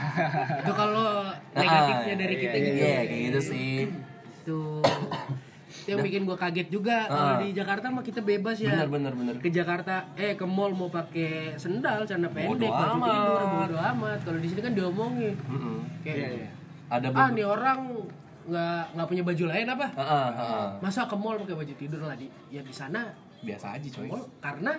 [0.63, 2.79] Itu kalau negatifnya dari kita iya, gitu.
[2.79, 3.75] iya, kayak gitu sih.
[4.43, 4.59] Itu
[5.69, 8.73] itu yang bikin gua kaget juga kalau di Jakarta mah kita bebas ya.
[8.73, 9.35] Bener bener bener.
[9.43, 13.11] Ke Jakarta eh ke mall mau pakai sendal celana pendek Bodo baju amat.
[13.11, 14.19] tidur bodo amat.
[14.25, 15.35] Kalau di sini kan diomongin.
[15.49, 15.79] Mm-mm.
[16.07, 16.55] kayak
[16.89, 17.79] ada ah nih orang
[18.49, 19.87] nggak nggak punya baju lain apa?
[19.93, 20.69] Ah, ah, ah.
[20.81, 22.33] masa ke mall pakai baju tidur lah di?
[22.49, 23.13] Ya di sana
[23.45, 24.09] biasa aja coy.
[24.09, 24.73] mall karena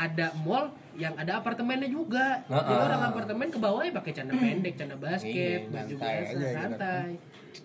[0.00, 2.66] ada mall yang ada apartemennya juga Heeh.
[2.66, 6.54] jadi orang apartemen ke bawah ya pakai celana pendek celana basket Iya, baju biasa gitu.
[6.56, 7.10] santai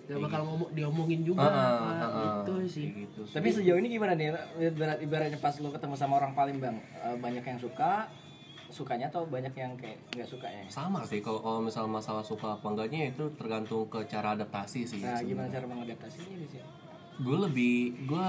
[0.06, 2.25] gak bakal ngomong diomongin juga Heeh, apa heeh.
[2.27, 4.27] itu sih Kayak gitu tapi sejauh ini gimana nih?
[4.68, 8.08] Ibarat ibaratnya pas lu ketemu sama orang Palembang, eh, banyak yang suka,
[8.68, 10.63] sukanya atau banyak yang kayak nggak sukanya?
[10.68, 15.00] sama sih kalau kalau misal masalah suka apa enggaknya itu tergantung ke cara adaptasi sih
[15.00, 16.60] Nah, gimana cara mengadaptasinya sini?
[17.15, 18.27] gue lebih gue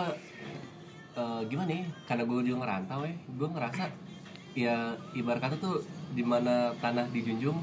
[1.17, 1.85] eh, gimana ya?
[2.05, 3.15] Karena gue juga ngerantau ya.
[3.35, 3.85] Gue ngerasa
[4.57, 4.77] ya
[5.13, 5.85] ibarat kata tuh
[6.17, 7.61] di mana tanah dijunjung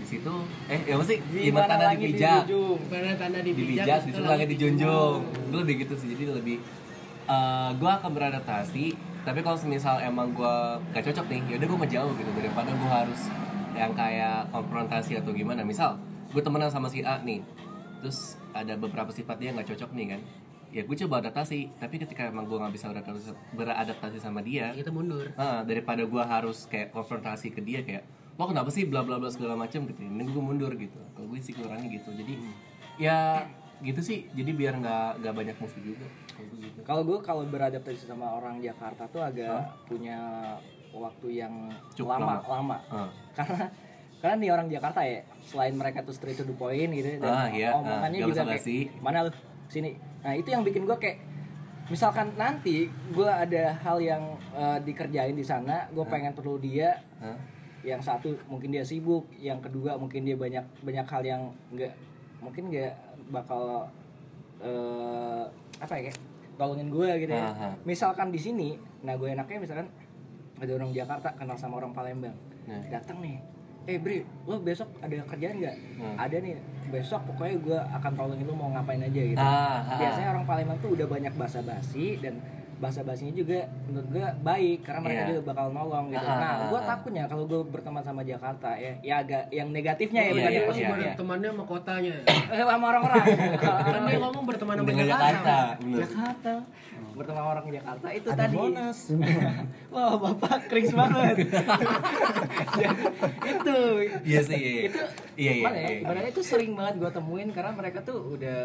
[0.00, 0.32] di situ
[0.70, 1.18] eh ya sih?
[1.18, 2.46] Di mana tanah dipijak.
[2.86, 5.22] karena tanah di dipijak di situ langit dijunjung.
[5.50, 6.14] gue lebih gitu sih.
[6.14, 6.56] Jadi lebih
[7.78, 8.86] gue akan beradaptasi.
[9.20, 10.56] Tapi kalau semisal emang gue
[10.96, 12.30] gak cocok nih yaudah gue ngejauh gitu.
[12.34, 13.20] Daripada gue harus
[13.76, 15.62] yang kayak konfrontasi atau gimana.
[15.62, 17.44] Misal gue temenan sama si A nih.
[18.00, 20.20] Terus ada beberapa sifat dia nggak cocok nih kan
[20.70, 21.74] ya gue coba adaptasi.
[21.76, 25.30] Tapi ketika emang gue nggak bisa beradaptasi, beradaptasi sama dia kita mundur.
[25.34, 28.06] Ah, daripada gue harus kayak konfrontasi ke dia kayak
[28.40, 30.00] lo kenapa sih bla bla bla segala macam gitu.
[30.00, 30.96] Ini gue mundur gitu.
[31.12, 32.08] Kalau gue sih kurangnya gitu.
[32.14, 32.34] Jadi
[32.96, 33.44] ya
[33.80, 34.30] gitu sih.
[34.32, 36.06] Jadi biar nggak nggak banyak musuh juga.
[36.86, 37.26] Kalau gue gitu.
[37.26, 40.18] Kalau beradaptasi sama orang Jakarta tuh agak punya
[40.90, 42.48] waktu yang Cukup lama, lama.
[42.48, 42.76] lama.
[42.90, 43.08] Ah.
[43.36, 43.70] Karena
[44.20, 47.48] karena nih orang Jakarta ya, selain mereka tuh straight to the point gitu dan Ah,
[47.48, 47.72] iya.
[47.72, 49.32] omongannya Ah, juga kayak mana lu?
[49.70, 49.96] Sini.
[50.20, 51.18] Nah, itu yang bikin gue kayak
[51.90, 54.22] misalkan nanti gue ada hal yang
[54.54, 57.34] eh, dikerjain di sana, gue pengen perlu dia Hah?
[57.80, 61.92] yang satu mungkin dia sibuk, yang kedua mungkin dia banyak banyak hal yang nggak
[62.38, 62.92] mungkin nggak
[63.32, 63.88] bakal
[64.60, 65.44] eh,
[65.80, 66.18] apa ya kayak
[66.60, 67.48] tolongin gue gitu ya.
[67.50, 67.68] Aha.
[67.88, 69.88] Misalkan di sini, nah gue enaknya misalkan
[70.60, 72.36] ada orang Jakarta kenal sama orang Palembang,
[72.68, 72.84] Nah.
[72.92, 73.40] datang nih,
[73.88, 75.76] eh Bri, lo besok ada kerjaan nggak?
[75.96, 76.16] Hmm.
[76.20, 76.54] Ada nih,
[76.92, 79.40] besok pokoknya gue akan tolongin lo mau ngapain aja gitu.
[79.40, 79.98] Ah, ah.
[79.98, 82.36] Biasanya orang Palembang tuh udah banyak basa-basi dan
[82.80, 85.28] bahasa basinya juga menurut gue baik karena mereka Iya.
[85.30, 86.24] juga bakal nolong gitu.
[86.24, 86.86] Ah, nah, ah, gue ah.
[86.88, 90.48] takutnya kalau gue berteman sama Jakarta ya, ya agak yang negatifnya ya Iya, bukan iya,
[90.50, 91.04] yang iya, positifnya.
[91.04, 91.12] iya.
[91.14, 92.16] temannya sama kotanya
[92.50, 93.24] Eh, sama orang-orang.
[93.92, 96.52] kan dia ngomong berteman sama Dengan Jakarta Jakarta Jakarta.
[97.10, 98.56] Bertemu sama orang Jakarta itu ada tadi.
[98.56, 98.98] bonus
[99.92, 101.36] Wah, Bapak kering banget.
[103.46, 103.78] itu.
[104.22, 105.00] iya sih iya Itu
[105.36, 105.84] iya iya, Gimana ya?
[105.86, 105.98] iya.
[106.00, 108.58] Ibaratnya itu sering banget gue temuin karena mereka tuh udah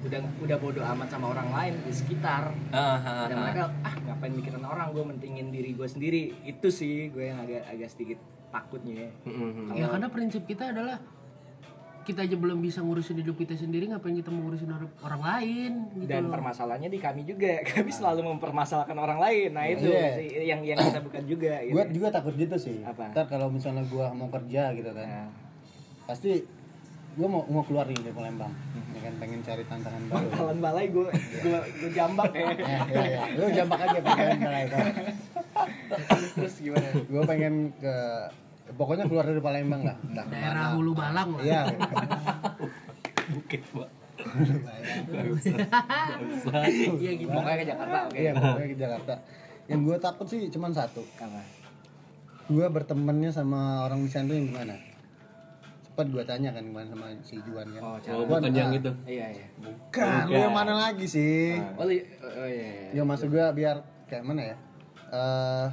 [0.00, 2.56] udah udah bodo amat sama orang lain di sekitar.
[2.72, 6.22] Ah, ah, Dan mereka ah ngapain mikirin orang, gue mentingin diri gue sendiri.
[6.42, 9.12] Itu sih gue yang agak agak sedikit takutnya.
[9.22, 9.66] Mm, mm, mm.
[9.76, 10.96] ya karena prinsip kita adalah
[12.00, 15.72] kita aja belum bisa ngurusin hidup kita sendiri ngapain kita mau ngurusin orang, orang lain
[15.94, 16.32] gitu Dan loh.
[16.32, 19.52] permasalahannya di kami juga, kami selalu mempermasalahkan orang lain.
[19.52, 20.16] Nah itu Iya.
[20.16, 21.60] sih yang yang kita bukan juga.
[21.60, 21.76] Gitu.
[21.76, 23.12] gue juga takut gitu sih Apa?
[23.12, 25.28] ntar kalau misalnya gue mau kerja gitu kan Nah,
[26.08, 26.42] pasti
[27.10, 28.52] gue mau mau keluar nih dari Palembang
[28.94, 31.06] ya kan pengen cari tantangan baru Bakalan balai gue
[31.42, 32.46] gue gue jambak ya.
[32.54, 33.20] ya, ya, ya.
[33.34, 34.78] lu jambak aja pengen itu
[36.30, 36.88] Terus gimana?
[36.94, 37.94] gue pengen ke
[38.78, 40.76] pokoknya keluar dari Palembang lah entah daerah ke mana.
[40.78, 41.60] hulu balang lah iya
[43.30, 43.88] bukit pak
[47.00, 48.16] iya gitu Pokoknya ke Jakarta, oke.
[48.16, 49.14] iya pokoknya ke Jakarta
[49.66, 51.40] yang gue takut sih cuma satu Apa?
[52.50, 54.74] gue bertemannya sama orang di sana tuh yang gimana
[56.00, 59.26] sempat gue tanya kan kemarin sama si Juan kan Oh, oh bukan yang itu Iya
[59.30, 59.46] iya.
[59.60, 62.88] bukan lu yang mana lagi sih Oh, li- oh iya.
[62.88, 62.96] iya.
[62.96, 63.76] ya maksud gue biar
[64.08, 64.56] kayak mana ya
[65.10, 65.66] eh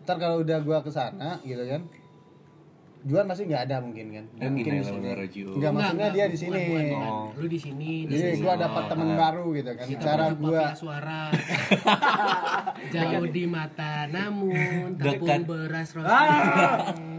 [0.00, 1.84] ntar kalau udah gue ke sana gitu kan
[3.04, 5.08] Juan pasti nggak ada mungkin kan Dan mungkin di sini
[5.52, 6.58] nggak maksudnya dia di sini.
[6.90, 7.30] Oh.
[7.38, 8.42] Lu di sini, di jadi sini.
[8.42, 9.18] gua dapat Oh, temen ah.
[9.20, 11.20] baru gitu kan Kita cara masuk gua mafia suara.
[12.96, 17.15] Jauh di mata namun tabung beras roasted.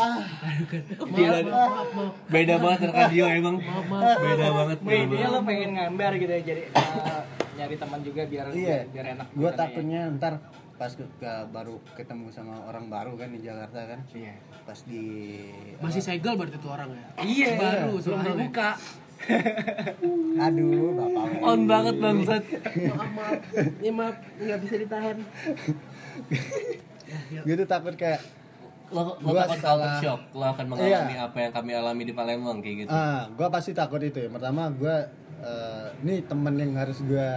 [0.00, 1.38] Ah Maaf, Gila.
[1.38, 2.12] maaf, maaf, maaf.
[2.26, 3.56] Beda banget radio emang.
[3.58, 4.16] Maaf, maaf.
[4.18, 4.78] Beda banget.
[4.82, 7.22] Dia lo pengen ngambar gitu ya jadi eh,
[7.54, 9.26] nyari teman juga biar iya biar enak.
[9.30, 10.34] gua gitu kan, takutnya ntar
[10.74, 14.16] pas ke, ke- baru ketemu sama orang baru kan di Jakarta kan ya.
[14.18, 14.34] Iya.
[14.64, 15.02] pas di
[15.78, 17.04] Masih segel berarti tuh orang ya.
[17.20, 18.32] Iya, Baru belum soalnya.
[18.34, 18.70] dibuka.
[20.40, 22.42] aduh bapak On banget bangsat.
[22.88, 23.40] Maaf, maaf.
[23.76, 25.16] Ini maaf, nggak bisa ditahan.
[27.28, 28.22] Ya, gue tuh takut kayak
[28.90, 30.20] Lo, lo Gua takut culture shock.
[30.34, 32.90] Lo akan mengalami apa yang kami alami di Palembang kayak gitu.
[32.90, 34.18] ah gue pasti takut itu.
[34.26, 34.96] Ya pertama gue
[35.46, 37.28] eh, ini temen yang harus gue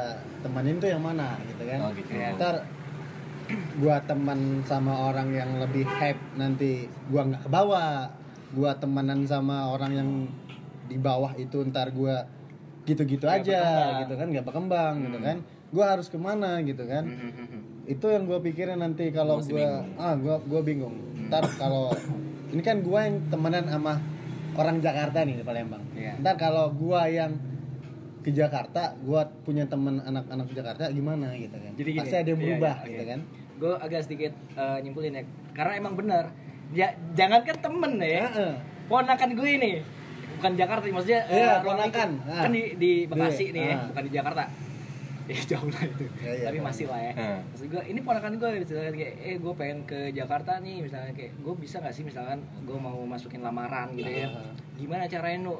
[0.41, 1.79] temenin tuh yang mana gitu kan?
[1.85, 2.09] Oh, gitu.
[2.41, 2.65] ntar
[3.53, 8.09] gue teman sama orang yang lebih hype nanti gue nggak ke bawah
[8.53, 10.09] gue temenan sama orang yang
[10.89, 12.15] di bawah itu ntar gue
[12.83, 13.99] gitu-gitu aja berkembang.
[14.03, 14.27] gitu kan?
[14.33, 15.37] Nggak berkembang gitu kan?
[15.73, 17.05] Gue harus ke mana gitu kan
[17.83, 19.59] itu yang gue pikirin nanti kalau gue
[19.97, 20.95] ah gue gue bingung
[21.27, 21.91] ntar kalau
[22.49, 23.99] ini kan gue yang temenan sama
[24.53, 26.15] orang Jakarta nih di Palembang Iya.
[26.19, 27.35] ntar kalau gue yang
[28.23, 32.39] ke Jakarta gue punya teman anak-anak Jakarta gimana gitu kan Jadi gini, pasti ada yang
[32.39, 33.09] iya, berubah iya, gitu oke.
[33.09, 33.21] kan
[33.53, 36.25] Gue agak sedikit eh, nyimpulin ya, karena emang benar.
[36.73, 38.53] Ya, jangankan temen ya, Heeh.
[38.87, 39.71] ponakan gue ini
[40.35, 42.09] bukan Jakarta maksudnya eh, Iya, ruang ponakan.
[42.25, 42.41] Ah.
[42.43, 43.79] kan di di Bekasi Di- nih ya ah.
[43.87, 44.43] bukan di Jakarta
[45.25, 46.05] ya jauh lah itu.
[46.17, 46.67] Iya, iya, tapi tahu.
[46.67, 47.13] masih lah ya.
[47.13, 47.39] Hmm.
[47.45, 51.31] maksud gue ini ponakan gue misalkan kayak eh gue pengen ke Jakarta nih misalnya kayak
[51.35, 54.27] gue bisa nggak sih misalkan gue mau masukin lamaran gitu ya.
[54.27, 54.51] Ah.
[54.73, 55.55] gimana caranya nu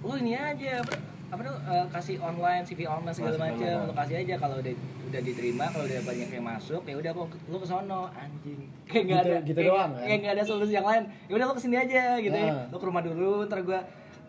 [0.00, 0.94] lu ini aja apa,
[1.30, 4.74] apa tuh eh, kasih online CV online segala macam lu kasih aja kalau udah
[5.06, 8.08] udah diterima kalau udah banyak yang masuk ya udah kok lu ke sono.
[8.10, 8.60] Anjing.
[8.88, 10.02] Kayak nggak Gitu- ada gitu kayak, doang, kan?
[10.02, 11.02] kayak nggak ada solusi yang lain.
[11.24, 12.48] Ya udah lu ke sini aja gitu ya.
[12.48, 12.64] Ah.
[12.66, 13.80] lu ke rumah dulu ntar gua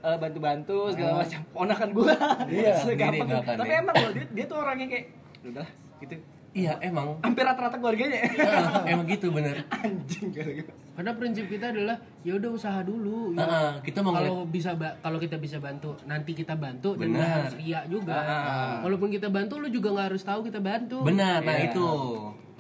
[0.02, 1.18] eh, bantu-bantu segala Ah.
[1.22, 2.14] macam ponakan gua
[2.46, 2.74] Iya.
[2.84, 3.80] Bahkan tapi ya.
[3.80, 5.06] emang loh dia, dia tuh orangnya kayak
[5.44, 5.68] udah
[6.00, 6.16] gitu
[6.52, 7.16] Iya emang.
[7.22, 9.56] hampir rata-rata keluarganya Ah, emang gitu bener.
[9.78, 10.44] anjing gua.
[10.92, 13.32] Karena prinsip kita adalah ya udah usaha dulu.
[13.32, 13.42] Ya.
[13.42, 17.32] Ah, kita mau kalau bisa ba- kalau kita bisa bantu, nanti kita bantu dan Benar.
[17.40, 18.20] harus ria juga.
[18.20, 18.76] Ah.
[18.82, 21.00] Walaupun kita bantu, lu juga nggak harus tahu kita bantu.
[21.02, 21.72] Benar, nah Iya.
[21.72, 21.88] itu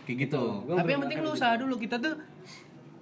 [0.01, 0.43] kayak gitu.
[0.63, 1.75] Gua Tapi yang penting lu usaha dulu.
[1.75, 2.15] Kita tuh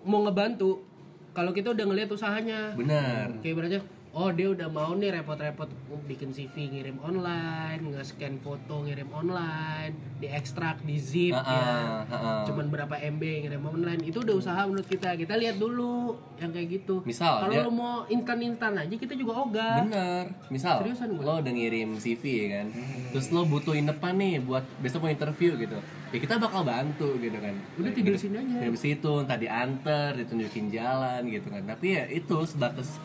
[0.02, 0.82] mau ngebantu.
[1.30, 3.30] Kalau kita udah ngelihat usahanya, Benar.
[3.38, 5.70] kayak ibaratnya, oh dia udah mau nih repot-repot
[6.10, 11.54] bikin CV ngirim online, nge-scan foto ngirim online, diekstrak, di zip Ah, ya.
[11.54, 12.42] ah, ah, ah.
[12.50, 15.14] Cuman berapa MB ngirim online, itu udah usaha menurut kita.
[15.14, 17.06] Kita lihat dulu yang kayak gitu.
[17.06, 19.86] Misal, kalau lu mau instan-instan aja kita juga ogah.
[19.86, 20.34] Bener.
[20.50, 21.24] Misal Seriusan gua?
[21.24, 22.68] lo udah ngirim CV ya kan,
[23.14, 25.78] terus lo butuhin depan nih buat besok mau interview gitu,
[26.10, 27.54] ya kita bakal bantu gitu kan.
[27.78, 28.58] Udah tidur sini aja.
[28.66, 31.62] Tidur situ, tadi anter, ditunjukin jalan gitu kan.
[31.62, 32.98] Tapi ya itu sebatas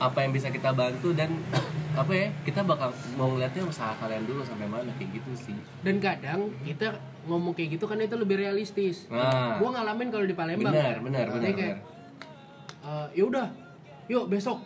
[0.00, 1.28] apa yang bisa kita bantu dan
[1.92, 5.56] apa ya kita bakal mau ngeliatnya usaha kalian dulu sampai mana kayak gitu sih.
[5.80, 6.96] Dan kadang kita
[7.28, 9.04] ngomong kayak gitu kan itu lebih realistis.
[9.06, 9.60] Nah.
[9.60, 10.72] Gua ngalamin kalau di Palembang.
[10.72, 11.04] Benar, kan.
[11.04, 11.76] benar, Dia benar, kayak, benar.
[12.80, 13.46] "Eh, ya udah,
[14.06, 14.58] yuk besok.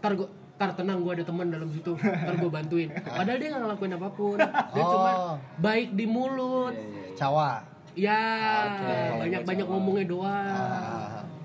[0.00, 0.26] Tar gua
[0.56, 4.08] tar tenang gue ada teman dalam situ ntar gue bantuin padahal dia nggak ngelakuin apa
[4.12, 4.90] pun dia Oh.
[4.92, 5.12] cuma
[5.56, 6.76] baik di mulut
[7.16, 7.64] cawa
[7.96, 8.20] ya
[8.68, 9.24] Oke.
[9.24, 10.99] banyak banyak ngomongnya doang Ah.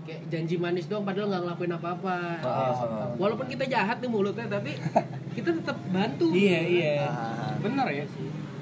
[0.05, 3.09] Kayak janji manis doang padahal nggak ngelakuin apa-apa Ah.
[3.15, 4.77] walaupun kita jahat nih mulutnya tapi
[5.35, 6.95] kita tetap bantu Iya, iya.
[7.03, 7.57] Ah.
[7.57, 8.05] bener ya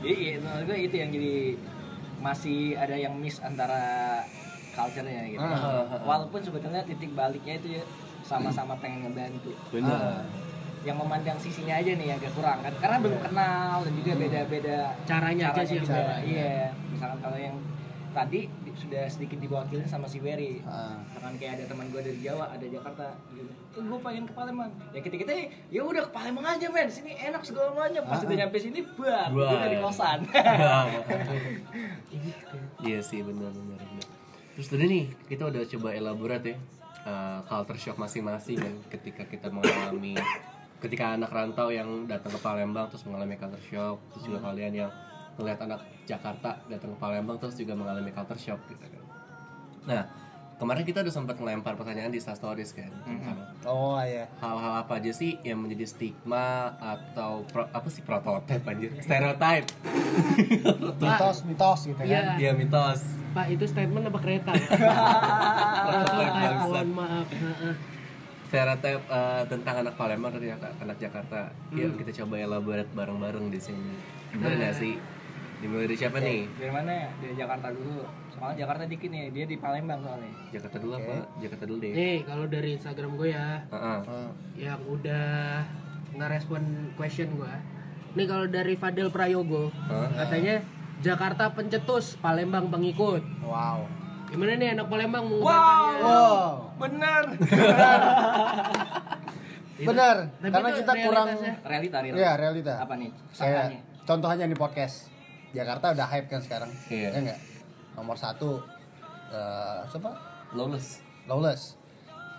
[0.02, 1.36] iya iya menurut gue itu yang jadi
[2.18, 4.24] masih ada yang miss antara
[4.72, 6.00] culture-nya gitu Ah.
[6.02, 7.84] walaupun sebetulnya titik baliknya itu ya
[8.24, 10.24] sama-sama pengen ngebantu Benar.
[10.82, 14.80] yang memandang sisinya aja nih yang agak kurang kan karena belum kenal dan juga beda-beda
[15.04, 16.24] Caranya aja sih beda.
[16.24, 17.56] iya misalkan kalau yang
[18.12, 20.60] tadi di- sudah sedikit diwakilin sama si Wery.
[20.64, 20.96] Ah.
[21.04, 23.50] misalkan kayak ada teman gue dari Jawa ada Jakarta gitu.
[23.50, 24.70] Eh, gue pengen ke Palembang.
[24.92, 25.32] Ya kita kita
[25.70, 26.88] ya udah ke Palembang aja men.
[26.88, 28.02] Sini enak segala macam.
[28.04, 28.24] Pas Ah.
[28.24, 29.28] udah nyampe sini Bar.
[29.30, 30.20] udah di kosan.
[32.84, 34.08] Iya sih benar benar benar.
[34.54, 36.56] Terus tadi nih kita udah coba elaborate ya
[37.04, 40.14] uh, culture shock masing-masing kan ketika kita mengalami
[40.78, 44.92] ketika anak rantau yang datang ke Palembang terus mengalami culture shock terus juga kalian yang
[45.36, 49.04] melihat anak Jakarta datang ke Palembang terus juga mengalami culture shock gitu kan.
[49.84, 50.04] Nah
[50.54, 54.96] kemarin kita udah sempat ngelempar pertanyaan di Insta Stories kan tentang oh iya hal-hal apa
[54.96, 59.68] aja sih yang menjadi stigma atau pro- apa sih prototipe anjir stereotype
[61.02, 62.22] mitos mitos gitu kan Iya.
[62.40, 63.02] Iya mitos
[63.34, 64.54] Pak itu statement apa kereta?
[65.84, 67.28] Prototipe mohon maaf.
[68.46, 71.50] Stereotip uh, tentang anak Palembang dan anak, anak Jakarta.
[71.72, 71.98] Yuk Hmm.
[71.98, 73.98] kita coba elaborate bareng-bareng di sini.
[74.32, 74.58] Bener Nah.
[74.60, 74.94] nggak sih?
[75.64, 76.44] Dimulai dari siapa nih?
[76.60, 76.92] dari mana?
[76.92, 78.04] Ya dari Jakarta dulu.
[78.36, 80.32] Soalnya Jakarta dikit nih dia di Palembang soalnya.
[80.52, 81.16] Jakarta dulu apa?
[81.40, 81.92] Jakarta dulu deh.
[81.96, 84.00] Nih, kalau dari Instagram gue ya, Heeh.
[84.60, 85.28] Yang udah
[86.20, 86.62] ngerespon
[87.00, 87.54] question gue.
[88.20, 89.72] Nih kalau dari Fadil Prayogo,
[90.20, 90.60] katanya
[91.00, 93.24] Jakarta pencetus, Palembang pengikut.
[93.48, 93.88] wow.
[94.28, 96.02] Gimana nih anak Palembang mengungkapkannya?
[96.02, 97.24] wow bener.
[99.84, 101.28] Benar karena kita kurang
[101.66, 102.18] realita realita.
[102.22, 102.74] Ya realita.
[102.82, 103.10] Apa nih?
[103.30, 103.74] Saya
[104.06, 105.13] contohnya di podcast
[105.54, 107.10] Jakarta udah hype kan sekarang Iya.
[107.10, 107.40] ya enggak
[107.94, 108.60] nomor satu
[109.30, 110.12] eh siapa?
[110.52, 111.02] Lawless.
[111.26, 111.64] lawless.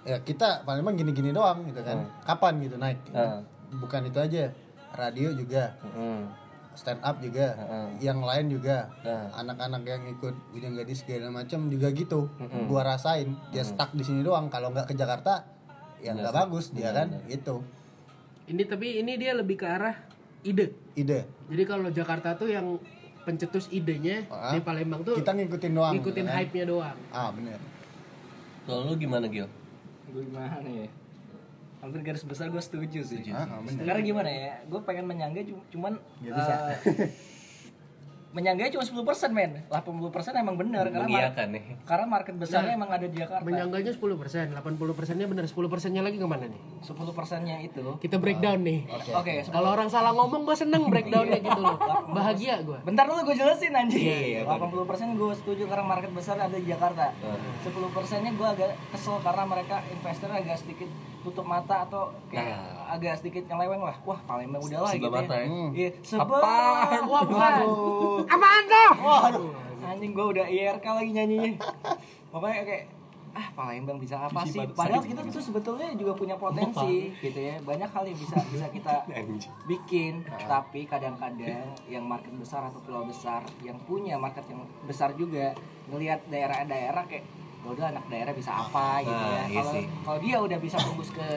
[0.04, 2.06] Ya kita Palembang gini-gini doang gitu kan.
[2.22, 3.40] Kapan gitu naik Ah.
[3.72, 4.50] bukan itu aja
[4.92, 5.74] radio juga.
[5.80, 6.20] Heeh.
[6.74, 7.54] stand up juga.
[7.54, 7.86] Heeh.
[8.02, 8.90] yang lain juga.
[9.00, 9.30] Ah.
[9.36, 12.26] anak-anak yang ikut bujang gadis segala macam juga gitu.
[12.36, 12.66] Mm-mm.
[12.66, 14.46] gua rasain dia stuck di sini doang.
[14.48, 15.46] Kalau nggak ke Jakarta
[15.98, 17.14] ya nggak bagus dia kan?
[17.26, 17.62] gitu.
[18.44, 19.96] Ini tapi ini dia lebih ke arah
[20.42, 20.74] ide.
[20.92, 21.24] ide.
[21.48, 22.76] Jadi kalau Jakarta tuh yang
[23.24, 24.52] pencetus idenya Ah.
[24.52, 26.36] di Palembang tuh kita ngikutin doang ngikutin gitu kan.
[26.38, 26.96] hype-nya doang.
[27.10, 27.58] ah bener
[28.62, 29.48] Kalau lu gimana Gil?
[30.06, 30.86] gue gimana ya
[31.80, 35.40] hampir garis besar gue setuju sih ah, ah, bener karena gimana ya gue pengen menyangga
[35.42, 36.52] cu- cuman Nggak bisa.
[36.54, 36.78] eh,
[38.34, 41.62] menyangga cuma 10% men 80% emang bener karena mar- nih.
[41.86, 46.18] karena market besarnya emang ada di Jakarta Menyangganya 10%, 80 persennya benar, 10 persennya lagi
[46.18, 46.60] ke mana nih?
[46.82, 48.90] 10 persennya itu Kita breakdown nih.
[48.90, 51.78] oke Kalau orang salah ngomong gue seneng breakdownnya gitu loh.
[52.10, 52.78] Bahagia gue.
[52.82, 54.02] Bentar dulu gue jelasin anjing.
[54.02, 57.14] Iya, iya, iya, 80% gue setuju karena market besar ada di Jakarta.
[57.62, 60.90] 10 persennya gue agak kesel karena mereka investor agak sedikit
[61.22, 62.58] tutup mata atau kayak
[62.94, 63.96] agak sedikit nyeleweng lah.
[64.02, 65.46] Wah Palembang udah lah gitu mata ya.
[65.46, 65.70] Hmm.
[65.70, 66.42] Iya, sebelah.
[66.42, 67.02] Apaan?
[67.04, 67.52] Wah bukan.
[68.26, 68.90] Apaan tuh?
[68.96, 69.50] Waduh,
[69.84, 71.52] anjing gue udah IRK lagi nyanyinya.
[72.30, 72.84] Pokoknya kayak
[73.34, 74.62] ah Palembang bisa apa sih?
[74.70, 77.58] Padahal kita tuh sebetulnya juga punya potensi gitu ya.
[77.60, 78.94] Banyak hal yang bisa bisa kita
[79.70, 85.50] bikin, tapi kadang-kadang yang market besar atau pulau besar yang punya market yang besar juga
[85.90, 87.26] ngelihat daerah-daerah kayak
[87.64, 89.34] "Ya udah anak daerah bisa apa gitu ya.
[89.34, 89.84] Nah, iya Kalau sih.
[90.04, 91.28] kalau dia udah bisa tembus ke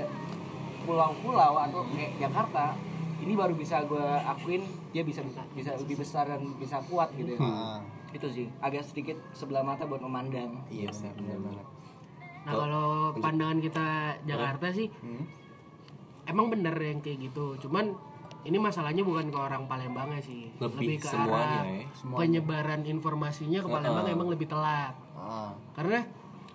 [0.88, 2.72] pulau-pulau atau kayak Jakarta,
[3.20, 5.20] ini baru bisa gue akuin dia bisa
[5.52, 7.40] bisa lebih besar dan bisa kuat gitu ya.
[7.42, 10.64] Ah, Itu sih agak sedikit sebelah mata buat memandang.
[10.70, 11.66] iya benar benar benar
[12.48, 13.86] Nah kalau pandangan kita
[14.24, 15.28] Jakarta sih, Hmm.
[16.26, 17.60] emang bener yang kayak gitu.
[17.60, 17.92] Cuman
[18.42, 22.16] ini masalahnya bukan ke orang Palembangnya sih, Lebih ke semuanya arah ya.
[22.16, 24.96] penyebaran informasinya ke Palembang emang lebih telat.
[25.14, 26.08] ah Karena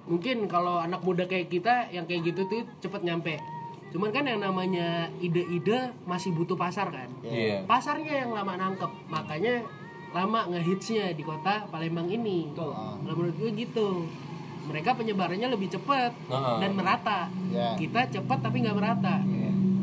[0.02, 3.36] mungkin kalau anak muda kayak kita yang kayak gitu tuh cepet nyampe.
[3.92, 7.08] Cuman kan yang namanya ide-ide masih butuh pasar kan.
[7.20, 7.68] Iya.
[7.68, 9.60] Pasarnya yang lama nangkep, makanya
[10.12, 12.52] lama ngehitsnya di kota Palembang ini.
[12.56, 12.96] Ah.
[12.96, 14.08] Kalau menurut gue gitu.
[14.62, 16.56] Mereka penyebarannya lebih cepat Heeh.
[16.62, 17.26] dan merata.
[17.50, 17.74] Ya.
[17.74, 19.18] Kita cepat tapi nggak merata.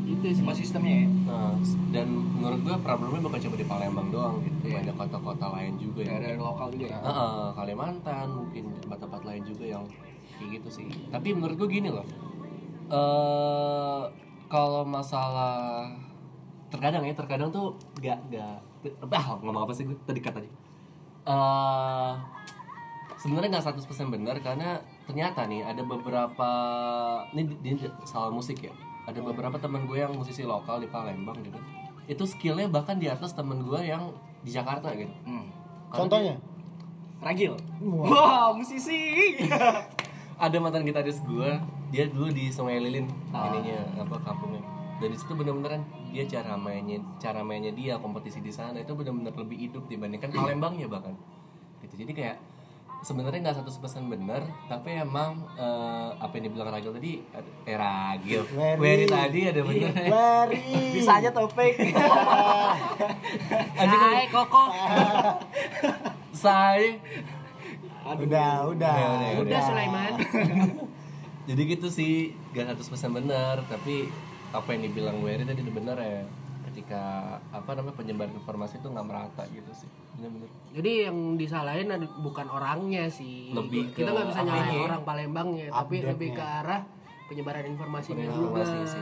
[0.08, 0.39] Itu sih.
[0.39, 1.08] Semua sistemnya ya.
[1.28, 1.52] Nah,
[1.91, 4.72] dan menurut gua problemnya bukan cuma di Palembang doang gitu.
[4.72, 6.15] Banyak kota-kota lain juga ya.
[6.24, 7.00] Daerah lokal juga ya.
[7.04, 9.84] Heeh, Kalimantan mungkin tempat-tempat lain juga yang
[10.39, 10.88] kayak gitu sih.
[11.12, 12.08] Tapi menurut gue gini loh.
[12.89, 14.02] Eh
[14.49, 15.89] kalau masalah
[16.73, 18.58] terkadang ya terkadang tuh gak gak
[19.13, 20.49] ah ngomong apa sih gue tadi kata tadi
[21.30, 22.13] eh
[23.19, 26.49] sebenarnya nggak 100% benar karena ternyata nih ada beberapa
[27.36, 28.73] ini di, di soal musik ya.
[29.04, 31.60] Ada beberapa teman gue yang musisi lokal di Palembang gitu.
[32.08, 35.12] Itu skillnya bahkan di atas temen gue yang di Jakarta gitu.
[35.28, 35.52] Hmm.
[35.91, 36.39] contohnya?
[37.19, 37.60] Ragil.
[37.84, 39.36] Wah, musisi.
[40.39, 41.52] ada mantan gitaris gue
[41.89, 44.62] dia dulu di Sungai Lilin ininya apa kampungnya.
[44.99, 49.32] Dan di situ bener-beneran dia cara mainnya cara mainnya dia kompetisi di sana itu bener-bener
[49.34, 51.15] lebih hidup dibandingkan Palembangnya bahkan.
[51.82, 52.04] Gitu.
[52.06, 52.38] Jadi kayak
[52.99, 57.23] sebenarnya nggak satu persen benar tapi emang eh, apa yang dibilang Ragil tadi
[57.63, 58.80] eh Ragil Wery.
[58.80, 59.91] Wery tadi ada bener.
[59.95, 60.63] Very
[60.99, 61.80] Bisa aja topik.
[63.80, 64.63] Hai Koko.
[66.36, 66.99] saya
[68.10, 70.13] udah udah Udah, Udah Sulaiman.
[71.50, 72.14] jadi gitu sih
[72.54, 74.06] gak 100% benar tapi
[74.50, 76.22] apa yang dibilang Wery tadi itu benar ya
[76.70, 77.02] ketika
[77.50, 83.10] apa namanya penyebaran informasi itu nggak merata gitu sih benar-benar Jadi yang disalahin bukan orangnya
[83.10, 83.50] sih.
[83.50, 84.86] Lebih kita ke nggak bisa nyalahin apanya.
[84.86, 86.82] orang Palembangnya, tapi lebih ke arah
[87.26, 88.38] penyebaran informasinya juga.
[88.62, 89.02] informasi sih.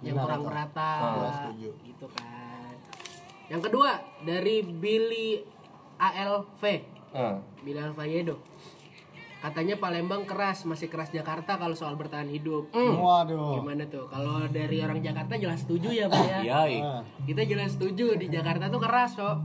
[0.00, 0.46] Yang Benar, kurang Kak.
[0.46, 0.92] merata.
[1.34, 1.70] Setuju.
[1.82, 2.74] Gitu kan.
[3.48, 3.90] Yang kedua
[4.22, 5.28] dari Billy
[5.98, 6.62] ALV,
[7.10, 8.38] Ah, Billy Alvayedo.
[9.42, 12.70] Katanya Palembang keras, masih keras Jakarta kalau soal bertahan hidup.
[12.70, 14.06] waduh Gimana tuh?
[14.06, 16.38] Kalau dari orang Jakarta jelas setuju ya, Pak ya.
[16.40, 16.80] iya iya.
[16.80, 19.42] Ah, Kita jelas setuju di Jakarta tuh keras, so.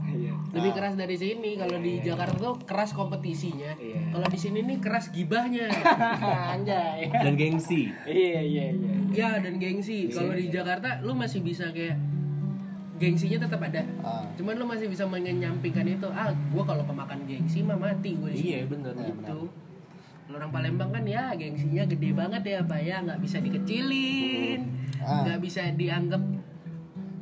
[0.48, 1.58] Lebih keras dari sini.
[1.58, 3.74] Kalau di Jakarta tuh keras kompetisinya.
[4.08, 5.66] Kalau di sini nih keras gibahnya.
[6.54, 7.10] Anjay.
[7.10, 8.94] dan gengsi Iya, iya, iya.
[9.10, 10.06] ya dan gengsi.
[10.08, 11.98] Kalau di Jakarta lu masih bisa kayak
[12.96, 14.26] gengsinya tetap ada Ah.
[14.34, 18.66] cuman lo masih bisa menyampingkan itu ah gue kalau kemakan gengsi mah mati gue Iya
[18.66, 18.90] bener.
[18.90, 19.46] gitu Kalau
[20.30, 24.60] orang Palembang kan ya gengsinya gede banget ya pak ya nggak bisa dikecilin
[24.98, 25.22] Ah.
[25.22, 26.20] nggak bisa dianggap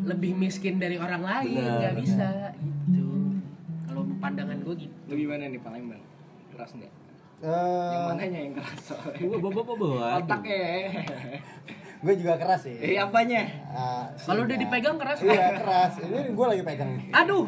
[0.03, 3.37] lebih miskin dari orang lain nggak bisa gitu
[3.85, 6.03] kalau pandangan gue gitu Lu gimana nih Palembang?
[6.51, 6.93] Keras nggak?
[7.39, 9.29] Eh, Yang mananya yang keras soalnya?
[9.29, 10.07] Bawa bawa bawa.
[10.19, 10.59] Otaknya.
[11.97, 12.77] gue juga keras sih.
[12.77, 13.43] Eh apanya?
[13.73, 15.93] Ah, kalau udah dipegang keras Iya keras.
[16.01, 16.91] Ini gue lagi pegang.
[17.11, 17.45] aduh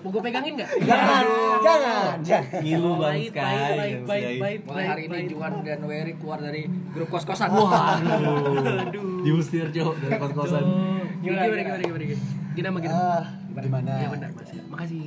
[0.00, 1.24] mau gue pegangin nggak Jangan,
[1.60, 2.60] jangan, jangan.
[2.64, 3.40] Ngilu bang baik Sky.
[3.40, 5.28] baik baik baik baik Mulai hari ini baik.
[5.30, 7.48] Juan dan Wery keluar dari grup kos-kosan.
[7.52, 9.22] Waduh.
[9.22, 10.64] Diusir cok dari kos-kosan.
[11.20, 13.92] Gimana Gimana, gimana gimana gimana gimana gimana sama gimana gimana?
[14.00, 15.04] Iya benar mas makasih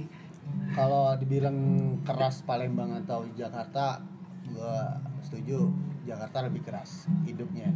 [0.74, 1.58] Kalau dibilang
[2.02, 4.02] keras Palembang atau Jakarta,
[4.46, 4.76] gue
[5.22, 5.70] setuju.
[6.04, 7.70] Jakarta lebih keras hidupnya.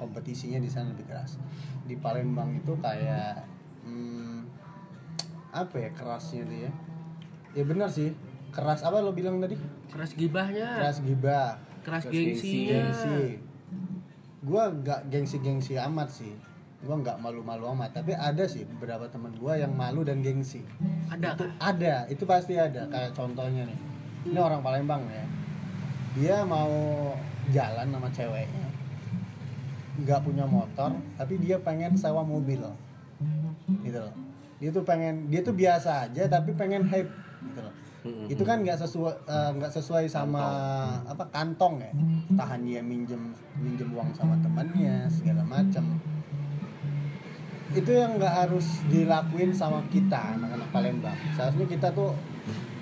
[0.00, 1.36] Kompetisinya di sana lebih keras.
[1.84, 3.44] Di Palembang itu kayak
[3.84, 4.48] hmm,
[5.52, 6.72] apa ya kerasnya tuh ya?
[7.52, 8.16] Ya benar sih.
[8.48, 9.60] Keras apa lo bilang tadi?
[9.90, 10.80] keras gibahnya.
[10.80, 11.60] Keras gibah.
[11.84, 13.20] keras Keras gengsinya gengsi.
[14.40, 16.32] Gue nggak gengsi-gengsi amat sih.
[16.80, 18.00] Gue nggak malu-malu amat.
[18.00, 20.64] Tapi ada sih beberapa teman gue yang malu dan gengsi.
[21.12, 21.94] Ada itu ada.
[22.08, 22.88] Itu pasti ada.
[22.88, 23.78] Kayak contohnya nih.
[24.32, 25.24] Ini orang Palembang ya.
[26.16, 27.12] Dia mau
[27.52, 28.69] jalan sama ceweknya
[30.04, 32.60] nggak punya motor tapi dia pengen sewa mobil.
[33.84, 34.14] Gitu loh.
[34.60, 37.10] Dia tuh pengen dia tuh biasa aja tapi pengen hype.
[37.44, 37.74] Gitu loh.
[38.32, 40.44] Itu kan nggak sesuai eh, nggak sesuai sama
[41.04, 41.92] apa kantong ya.
[42.36, 45.84] Tahan dia minjem minjem uang sama temannya segala macam
[47.70, 51.18] itu yang nggak harus dilakuin sama kita anak-anak Palembang.
[51.38, 52.10] Seharusnya kita tuh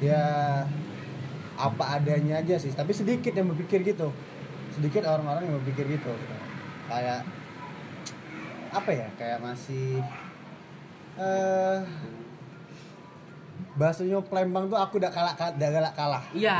[0.00, 0.64] ya
[1.61, 2.72] apa adanya aja sih.
[2.72, 4.09] Tapi sedikit yang berpikir gitu.
[4.72, 6.12] Sedikit orang-orang yang berpikir gitu
[6.88, 7.20] kayak
[8.68, 10.01] apa ya kayak masih
[11.16, 11.79] eh
[13.74, 16.22] bahasanya Palembang tuh aku udah kalah udah galak kalah.
[16.35, 16.59] Iya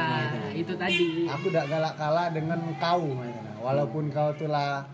[0.55, 1.27] itu tadi.
[1.27, 3.51] Aku udah galak kalah dengan kau mainnya.
[3.59, 4.87] walaupun kau tuh lah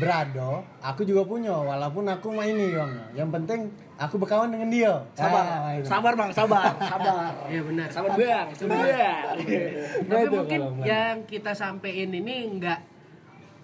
[0.00, 2.92] berado aku juga punya walaupun aku mah ini bang.
[3.12, 3.60] Yang penting
[3.96, 4.92] aku berkawan dengan dia.
[5.12, 7.32] Sabar, Ah, sabar bang, sabar, sabar.
[7.48, 7.88] iya benar.
[7.92, 8.76] Sabar bang, sabar.
[8.76, 9.36] Bang.
[10.08, 12.80] Nah, tapi mungkin yang kita sampein ini nggak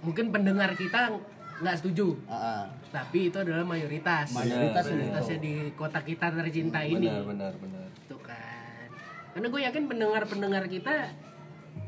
[0.02, 1.14] mungkin pendengar kita
[1.62, 2.66] nggak setuju ah.
[2.90, 7.86] tapi itu adalah mayoritas mayoritas mayoritasnya di kota kita tercinta ini Benar benar benar.
[8.06, 8.90] Tuh kan
[9.32, 11.14] karena gue yakin pendengar pendengar kita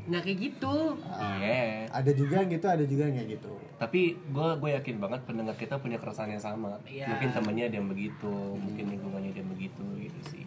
[0.05, 1.89] nggak kayak gitu Iya.
[1.91, 5.55] ada juga yang gitu ada juga yang kayak gitu Tapi gue gue yakin banget pendengar
[5.59, 6.79] kita punya keresahan yang sama.
[6.87, 7.11] Iya.
[7.11, 10.45] Mungkin temennya ada yang begitu, mungkin lingkungannya ada yang begitu gitu sih.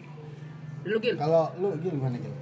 [0.81, 2.33] lu Gil kalau lu gimana gitu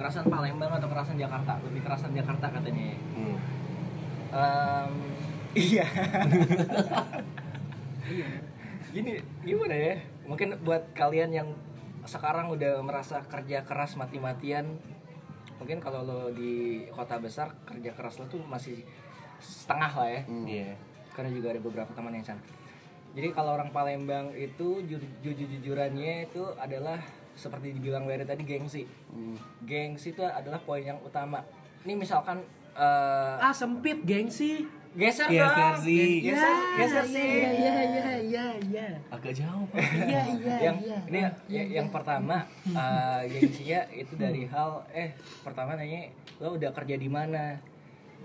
[0.00, 1.60] Kerasan Palembang atau kerasan Jakarta?
[1.60, 2.96] Lebih kerasan Jakarta katanya.
[3.12, 3.36] Hmm.
[4.36, 4.92] Em,
[5.72, 5.86] iya.
[8.92, 9.94] Gini, gimana ya?
[10.28, 11.48] Mungkin buat kalian yang
[12.04, 14.76] sekarang udah merasa kerja keras mati-matian,
[15.58, 18.84] mungkin kalau lo di kota besar kerja keras lo tuh masih
[19.40, 20.22] setengah lah ya.
[20.28, 20.70] Iya.
[21.16, 22.42] Karena juga ada beberapa teman yang sana.
[23.16, 27.00] Jadi kalau orang Palembang itu ju- jujur-jujurannya itu adalah
[27.32, 28.84] seperti dibilang Wery tadi gengsi.
[29.64, 31.40] Gengsi itu adalah poin yang utama.
[31.88, 32.44] Ini misalkan
[32.76, 35.76] eh, ah sempit gengsi geser Geser dong.
[35.82, 36.24] sih.
[36.24, 37.20] Geser, geser sih.
[37.20, 39.68] iya iya iya iya iya Agak jauh.
[39.68, 39.80] Pak.
[40.02, 45.74] iya iya yang iya ini ya- yang pertama eh, gengsinya itu dari hal eh pertama
[45.74, 47.60] nanya lo udah kerja di mana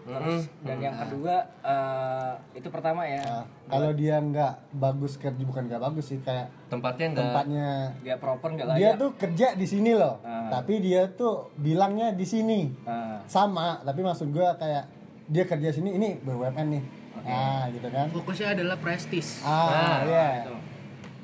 [0.02, 3.22] terus dan yang kedua eh, itu pertama ya.
[3.22, 7.68] Nah, kalau dia nggak bagus kerja bukan nggak bagus sih kayak Tempatnya enggak tempatnya
[8.02, 9.00] dia proper nggak dia layak.
[9.00, 10.18] tuh kerja di sini loh.
[10.22, 10.50] Ah.
[10.50, 12.74] tapi dia tuh bilangnya di sini.
[12.84, 14.90] Nah, sama tapi maksud gua kayak
[15.28, 16.84] dia kerja sini ini BUMN nih.
[17.22, 18.10] Nah gitu kan.
[18.10, 19.46] Fokusnya adalah prestis.
[19.46, 20.28] Ah Nah, iya.
[20.42, 20.56] itu.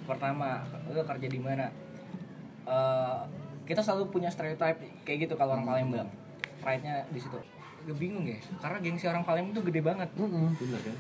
[0.06, 1.68] Pertama, lo kerja di mana?
[2.64, 3.20] Eh,
[3.66, 6.08] kita selalu punya stereotype kayak gitu kalau orang Palembang.
[6.62, 7.36] Pride-nya di situ.
[7.88, 10.12] Gue bingung ya, karena gengsi orang Palembang tuh gede banget.
[10.20, 10.52] Mm-mm.
[10.60, 10.98] bener kan?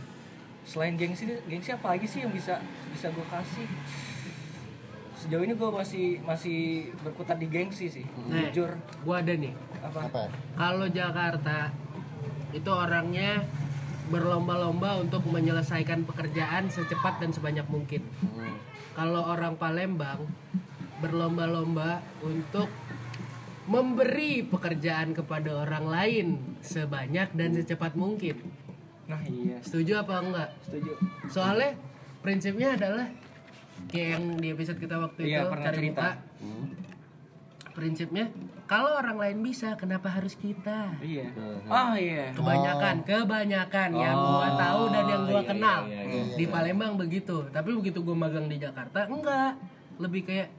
[0.63, 2.63] Selain gengsi, gengsi apa lagi sih yang bisa
[2.95, 3.67] bisa gue kasih?
[5.19, 8.07] Sejauh ini gue masih masih berkutat di gengsi sih.
[8.31, 8.71] Nih, Jujur.
[9.03, 9.51] gua ada nih
[9.83, 10.07] Apa?
[10.07, 10.23] apa
[10.55, 11.75] kalau Jakarta
[12.55, 13.43] itu orangnya
[14.07, 17.99] berlomba-lomba untuk menyelesaikan pekerjaan secepat dan sebanyak mungkin.
[18.95, 20.23] Kalau orang Palembang
[21.03, 22.71] berlomba-lomba untuk
[23.67, 26.27] memberi pekerjaan kepada orang lain
[26.63, 28.39] sebanyak dan secepat mungkin.
[29.07, 30.49] Nah iya, Setuju apa enggak?
[30.63, 30.91] setuju.
[31.27, 31.75] Soalnya
[32.19, 33.07] prinsipnya adalah
[33.87, 36.07] kayak yang di episode kita waktu Iya, itu pernah cari cerita.
[36.07, 36.11] muka.
[37.71, 38.25] Prinsipnya
[38.65, 41.29] kalau orang lain bisa kenapa harus kita Iya.
[41.69, 42.33] Oh iya.
[42.33, 47.45] kebanyakan kebanyakan yang gua tahu dan yang gua iya, kenal iya, iya, di Palembang begitu
[47.47, 49.61] tapi begitu gua magang di Jakarta enggak
[50.01, 50.49] lebih kayak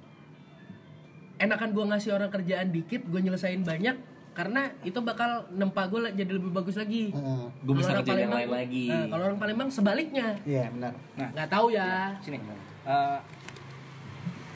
[1.38, 3.96] enakan gua ngasih orang kerjaan dikit gua nyelesain banyak
[4.34, 7.44] karena itu bakal nempa gua jadi lebih bagus lagi Heeh.
[7.66, 8.86] Gue bisa Kalau orang kerjain yang lain lagi.
[8.86, 10.92] Nah, kalau orang Palembang sebaliknya Iya, benar.
[11.18, 12.38] Nah, nggak tahu ya sini.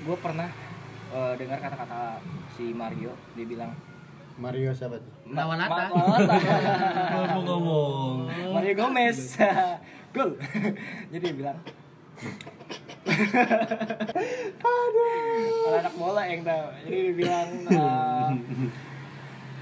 [0.03, 0.51] gue pernah
[1.15, 2.19] eh, dengar kata-kata
[2.55, 3.71] si Mario dia bilang
[4.39, 5.13] Mario siapa tuh?
[5.35, 5.87] Lawalata.
[7.13, 8.15] Ngomong-ngomong.
[8.55, 9.37] Mario Gomez.
[10.15, 10.37] Gol.
[11.13, 11.59] Jadi dia bilang
[14.59, 15.79] Aduh.
[15.79, 16.67] anak bola yang tahu.
[16.83, 17.49] Jadi dia bilang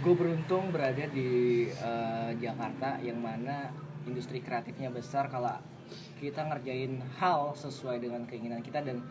[0.01, 1.31] gue beruntung berada di
[1.69, 3.69] eh, Jakarta yang mana
[4.03, 5.53] industri kreatifnya besar kalau
[6.17, 9.05] kita ngerjain hal sesuai dengan keinginan kita dan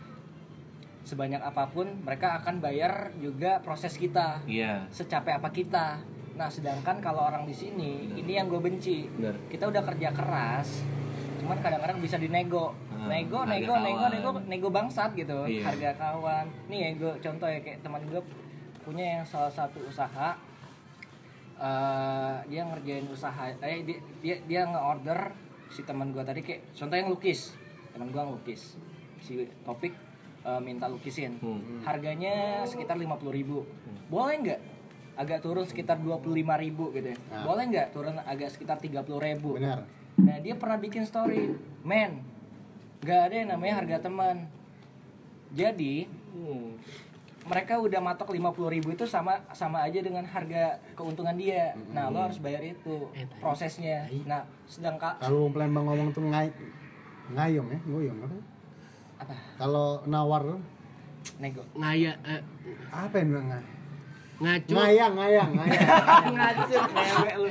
[1.02, 4.86] sebanyak apa pun mereka akan bayar juga proses kita Iya.
[4.90, 5.88] secapek apa kita.
[6.34, 9.12] Nah, sedangkan kalau orang di sini, ini yang gue benci.
[9.12, 9.36] Bener.
[9.52, 10.88] Kita udah kerja keras,
[11.50, 12.78] cuman kadang-kadang bisa dinego.
[12.88, 14.12] Hmm, nego, harga nego, nego, kawan.
[14.14, 15.50] nego, nego bangsat gitu.
[15.50, 15.66] Iya.
[15.66, 16.46] Harga kawan.
[16.70, 18.22] Nih ya gue contoh ya kayak teman gue
[18.80, 20.38] punya yang salah satu usaha
[21.60, 25.34] eh dia ngerjain usaha eh dia dia, dia nge-order
[25.68, 27.52] si teman gue tadi kayak contoh yang lukis
[27.92, 28.80] teman gue ngelukis
[29.20, 29.92] si topik
[30.42, 31.84] eh, minta lukisin Hmm.
[31.84, 33.68] harganya sekitar 50.000 ribu
[34.08, 34.60] boleh nggak
[35.18, 36.32] agak turun sekitar 25.000
[36.64, 37.44] ribu gitu ya Ah.
[37.44, 39.84] boleh nggak turun agak sekitar 30.000 ribu Benar.
[40.20, 42.24] Nah dia pernah bikin story men
[43.00, 44.48] nggak ada yang namanya harga teman.
[45.50, 46.78] Jadi Hmm.
[47.42, 51.74] mereka udah matok 50.000 ribu itu sama sama aja dengan harga keuntungan dia.
[51.90, 54.06] Nah lo harus bayar itu Eh, prosesnya.
[54.30, 56.54] Nah sedangkan Kalau Palembang ngomong tuh ngai
[57.34, 58.38] ngayong ya, ngoyong apa?
[59.20, 59.34] apa?
[59.58, 60.62] Kalau nawar.
[61.42, 61.66] Nego.
[61.74, 62.42] Ngaya eh,
[62.94, 63.66] apa yang bilang ngai?
[64.40, 67.36] ngacu Ngayang, ngayang, ngayang.
[67.44, 67.50] lu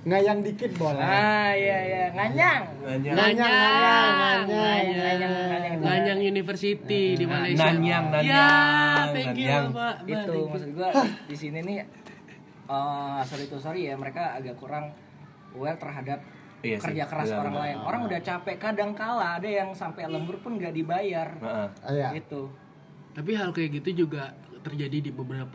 [0.00, 1.00] ngayang dikit boleh.
[1.00, 3.12] ah iya iya nganyang Nanya.
[3.12, 4.44] Nganyang, nganyang, nganyang.
[4.46, 7.60] nganyang nganyang Nganyang University di Malaysia.
[7.64, 8.50] Nanyang, Nanyang, Ya,
[9.10, 9.58] thank you.
[9.70, 9.94] Pak.
[10.04, 10.88] Itu maksud gua
[11.24, 11.76] di sini nih
[12.68, 14.92] eh sorry to sorry ya mereka agak kurang
[15.50, 16.20] aware terhadap
[16.58, 20.36] Iya sih, kerja keras orang lain orang udah capek kadang kala ada yang sampai lembur
[20.36, 21.68] pun nggak dibayar Heeh.
[21.80, 22.08] Ah, iya.
[22.12, 22.50] itu
[23.10, 25.54] Tapi hal kayak gitu juga terjadi di beberapa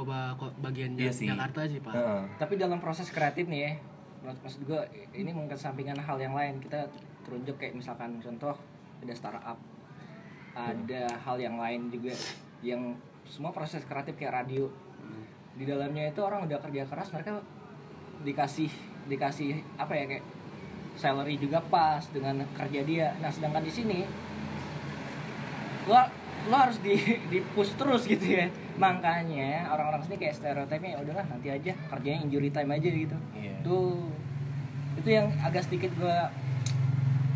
[0.57, 1.11] bagian Iya.
[1.11, 1.91] Jakarta sih, Pak.
[1.91, 2.21] Heeh.
[2.37, 3.71] tapi dalam proses kreatif nih ya
[4.23, 6.63] maksud gua ini mengesampingkan hal yang lain.
[6.63, 6.87] Kita
[7.27, 8.55] terunjuk kayak misalkan contoh
[9.03, 9.59] ada startup
[10.53, 12.13] ada hal yang lain juga
[12.61, 12.95] yang
[13.27, 14.69] semua proses kreatif kayak radio.
[15.53, 17.41] Di dalamnya itu orang udah kerja keras mereka
[18.23, 18.71] dikasih
[19.09, 20.25] dikasih apa ya kayak
[20.95, 23.07] salary juga pas dengan kerja dia.
[23.19, 23.99] Nah sedangkan di sini
[25.89, 26.99] lo lo harus di
[27.31, 28.51] di push terus gitu ya.
[28.75, 33.17] Makanya orang-orang sini kayak stereotipnya ya udahlah nanti aja kerjanya injury time aja gitu.
[33.37, 33.55] Iya.
[33.63, 34.11] tuh
[34.93, 36.27] itu yang agak sedikit gua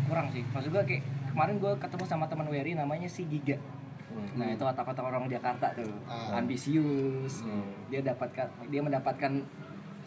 [0.06, 0.44] kurang sih.
[0.52, 1.02] Maksud gua kayak
[1.32, 3.56] kemarin gua ketemu sama teman Wery namanya si Giga.
[4.08, 4.40] Hmm.
[4.40, 5.92] nah itu otak-otak orang Jakarta tuh.
[6.08, 6.40] Ah.
[6.40, 7.44] ambisius.
[7.44, 7.64] Hmm.
[7.92, 9.32] dia dapatkan dia mendapatkan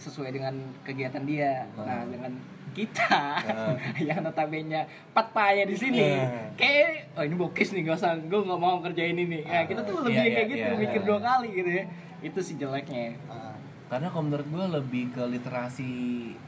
[0.01, 1.65] sesuai dengan kegiatan dia.
[1.77, 2.33] Nah dengan
[2.71, 3.13] kita.
[3.43, 3.75] Ah.
[4.07, 6.15] yang notabene patpanya di sini.
[6.15, 6.47] Ah.
[6.55, 9.43] kayak oh ini bokis nih gak usah gue nggak mau kerjain ini.
[9.43, 11.07] Nah, kita tuh lebih Iya, kayak iya, gitu iya, mikir iya.
[11.07, 11.83] dua kali gitu ya.
[12.21, 13.55] Itu sih jeleknya Ah,
[13.91, 15.91] Karena kalau menurut gue lebih ke literasi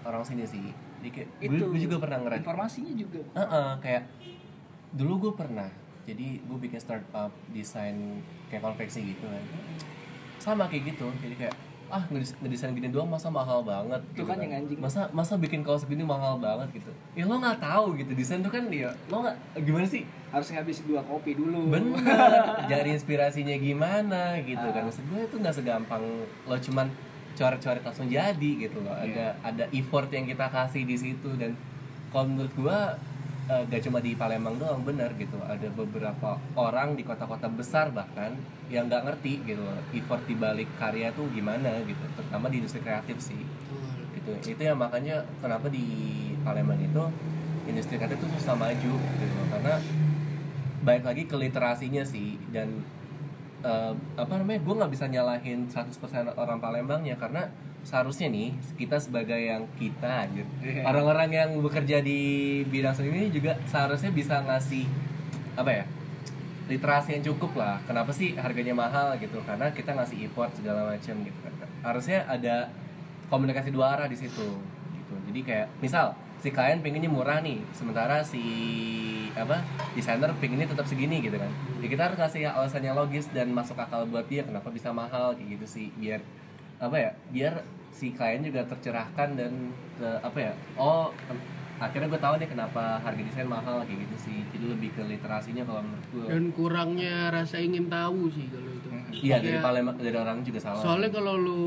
[0.08, 0.66] orang sini sih.
[1.04, 3.20] Jadi itu gue, juga pernah ngeliat informasinya juga.
[3.36, 4.04] Heeh, kayak
[4.96, 5.68] dulu gue pernah.
[6.08, 9.44] Jadi gue bikin startup desain kayak konveksi gitu kan.
[10.40, 11.12] Sama kayak gitu.
[11.20, 11.56] Jadi kayak
[11.94, 14.82] ah ngedesain gini doang masa mahal banget Tuh gitu kan yang anjing.
[14.82, 16.90] masa masa bikin kaos gini mahal banget gitu.
[17.14, 18.18] Ya lo nggak tahu gitu.
[18.18, 20.02] Desain tuh kan ya lo nggak gimana sih?
[20.34, 21.70] Harus ngabisin dua kopi dulu.
[21.70, 22.02] Bener.
[22.74, 24.90] Cari inspirasinya gimana gitu kan.
[24.90, 26.02] Maksud gue itu nggak segampang
[26.50, 26.90] lo cuman
[27.38, 28.98] coret-coret langsung jadi gitu loh.
[28.98, 31.54] Ada ada effort yang kita kasih di situ dan
[32.10, 32.80] kalau menurut gue
[33.50, 35.36] eh, gak cuma di Palembang doang bener gitu.
[35.44, 38.36] Ada beberapa orang di kota-kota besar bahkan
[38.72, 39.64] yang nggak ngerti gitu
[39.94, 42.04] effort di balik karya tuh gimana gitu.
[42.16, 43.42] Terutama di industri kreatif sih.
[44.16, 44.32] Gitu.
[44.56, 45.86] Itu yang makanya kenapa di
[46.44, 47.04] Palembang itu
[47.68, 49.40] industri kreatif itu susah maju gitu.
[49.52, 49.80] Karena
[50.84, 52.84] baik lagi ke literasinya sih dan
[53.64, 57.48] eh, apa namanya gue nggak bisa nyalahin 100% orang Palembangnya karena
[57.84, 60.88] seharusnya nih kita sebagai yang kita gitu Iya.
[60.88, 62.20] orang-orang yang bekerja di
[62.66, 64.88] bidang seni ini juga seharusnya bisa ngasih
[65.54, 65.86] apa ya
[66.64, 67.76] literasi yang cukup lah.
[67.84, 69.36] Kenapa sih harganya mahal gitu?
[69.44, 71.52] Karena kita ngasih effort segala macam gitu kan.
[71.84, 72.72] Harusnya ada
[73.28, 74.48] komunikasi dua arah di situ
[74.96, 75.14] gitu.
[75.28, 78.40] Jadi kayak misal si klien pengennya murah nih sementara si
[79.36, 79.60] apa
[79.92, 81.52] desainer pengennya tetap segini gitu kan.
[81.84, 85.36] Ya kita harus kasih alasan yang logis dan masuk akal buat dia kenapa bisa mahal
[85.36, 85.88] kayak gitu sih.
[86.00, 86.24] Biar
[86.84, 87.54] apa ya biar
[87.96, 89.72] si klien juga tercerahkan dan
[90.04, 91.08] eh, apa ya oh
[91.82, 94.38] akhirnya gue tahu nih kenapa harga desain mahal kayak gitu sih.
[94.56, 98.88] Jadi lebih ke literasinya kalau menurut gue dan kurangnya rasa ingin tahu sih kalau itu.
[99.14, 99.60] Iya dari.
[99.60, 100.82] Palembang dari orang juga salah.
[100.82, 101.64] soalnya kalau lu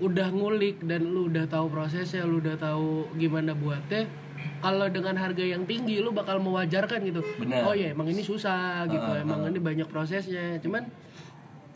[0.00, 4.08] udah ngulik dan lu udah tahu prosesnya lu udah tahu gimana buatnya
[4.58, 7.22] kalau dengan harga yang tinggi lu bakal mewajarkan gitu.
[7.38, 7.66] Benar.
[7.66, 10.58] oh ya emang ini susah gitu Ah, emang ini banyak prosesnya.
[10.62, 10.86] Cuman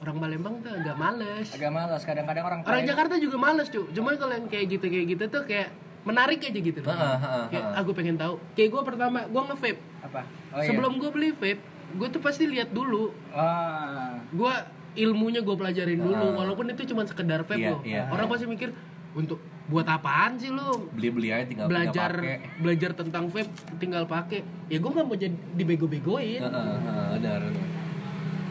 [0.02, 1.48] orang Palembang tuh agak males.
[1.54, 5.06] Agak malas kadang-kadang orang orang Jakarta juga males cuy cuman kalau yang kayak gitu kayak
[5.14, 5.68] gitu tuh kayak
[6.02, 6.80] menarik aja gitu.
[6.82, 7.78] Ah, ah, ah, kayak ah.
[7.78, 8.34] aku pengen tahu.
[8.58, 9.80] Kayak gue pertama gue nge-vape.
[10.02, 10.20] Apa?
[10.50, 10.66] Oh, iya.
[10.66, 13.14] sebelum gue beli vape gue tuh pasti lihat dulu.
[13.30, 14.18] Ah.
[14.34, 14.54] Gue
[14.98, 18.02] ilmunya gue pelajarin dulu walaupun itu cuma sekedar vape Iya, loh iya.
[18.12, 18.76] orang pasti mikir
[19.16, 19.40] untuk
[19.72, 20.90] buat apaan sih lu?
[20.92, 25.06] Beli beli aja tinggal belajar tinggal pakai belajar tentang vape tinggal pakai ya gue nggak
[25.06, 26.40] mau jadi dibego-begoin.
[26.44, 27.71] Ah, ah, ah, benar benar.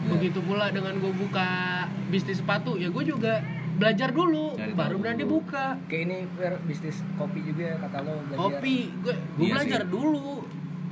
[0.04, 1.48] Begitu pula dengan gue buka
[2.08, 3.38] bisnis sepatu ya gue juga
[3.72, 5.40] belajar dulu Cari baru berani dulu.
[5.40, 5.78] buka.
[5.86, 8.38] Kayak ini per bisnis kopi juga kata lo belajar.
[8.38, 9.90] Kopi gue gue Iya belajar sih.
[9.90, 10.28] dulu.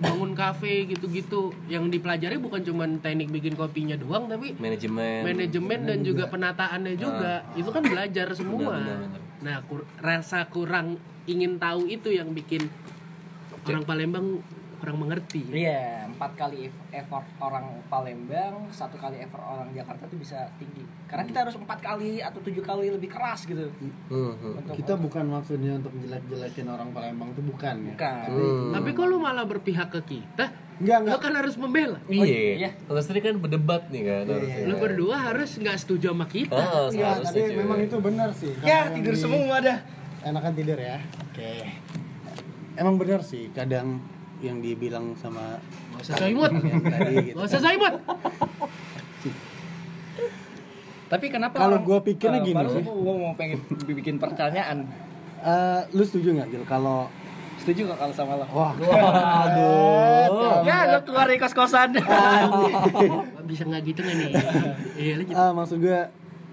[0.01, 1.53] Bangun kafe gitu-gitu.
[1.67, 5.21] Yang dipelajari bukan cuma teknik bikin kopinya doang tapi manajemen.
[5.23, 7.45] manajemen dan juga penataannya juga.
[7.53, 8.75] Itu kan belajar semua.
[8.75, 9.21] Benar, benar, benar.
[9.41, 12.73] nah kur- rasa kurang ingin tahu itu yang bikin
[13.63, 14.41] orang Palembang
[14.81, 20.17] kurang mengerti Iya, empat kali eff- effort orang Palembang, satu kali effort orang Jakarta tuh
[20.17, 20.81] bisa tinggi.
[21.05, 23.69] Karena kita harus empat kali atau tujuh kali lebih keras gitu.
[24.09, 24.59] Hmm, hmm.
[24.59, 28.27] Untuk kita bukan maksudnya untuk jelek-jelekin orang Palembang itu bukan ya bukan.
[28.27, 28.71] Hmm.
[28.73, 32.25] tapi kalau malah berpihak ke kita enggak lo enggak kan harus membela Iya.
[32.57, 32.71] iya.
[32.81, 34.25] Kalau sendiri kan berdebat nih kan.
[34.27, 34.65] harusnya.
[34.65, 37.55] lo berdua harus nggak setuju sama kita Ah, Iya, tapi cuy.
[37.55, 38.53] memang itu benar sih.
[38.61, 39.79] Ya, tidur di- semua dah.
[40.23, 40.97] Enakan tidur ya.
[41.23, 41.69] Oke.
[42.73, 44.01] Emang benar sih, kadang
[44.41, 45.61] yang dibilang sama
[45.97, 47.37] Gak usah gitu.
[47.37, 47.61] Gak usah
[51.11, 52.83] Tapi kenapa Kalau gua pikirnya eh, gini baru sih.
[52.87, 54.87] Gua mau pengen bikin pertanyaan.
[55.41, 57.11] Eh, lu setuju nggak Gil kalau
[57.61, 58.47] Setuju gak kalau sama lo?
[58.49, 58.73] wah
[59.45, 60.65] Aduh.
[60.65, 61.93] Ya, lo keluar dari kos-kosan.
[63.45, 64.31] bisa nggak gitu nggak nih
[64.95, 66.01] iya lanjut Ah, maksud gue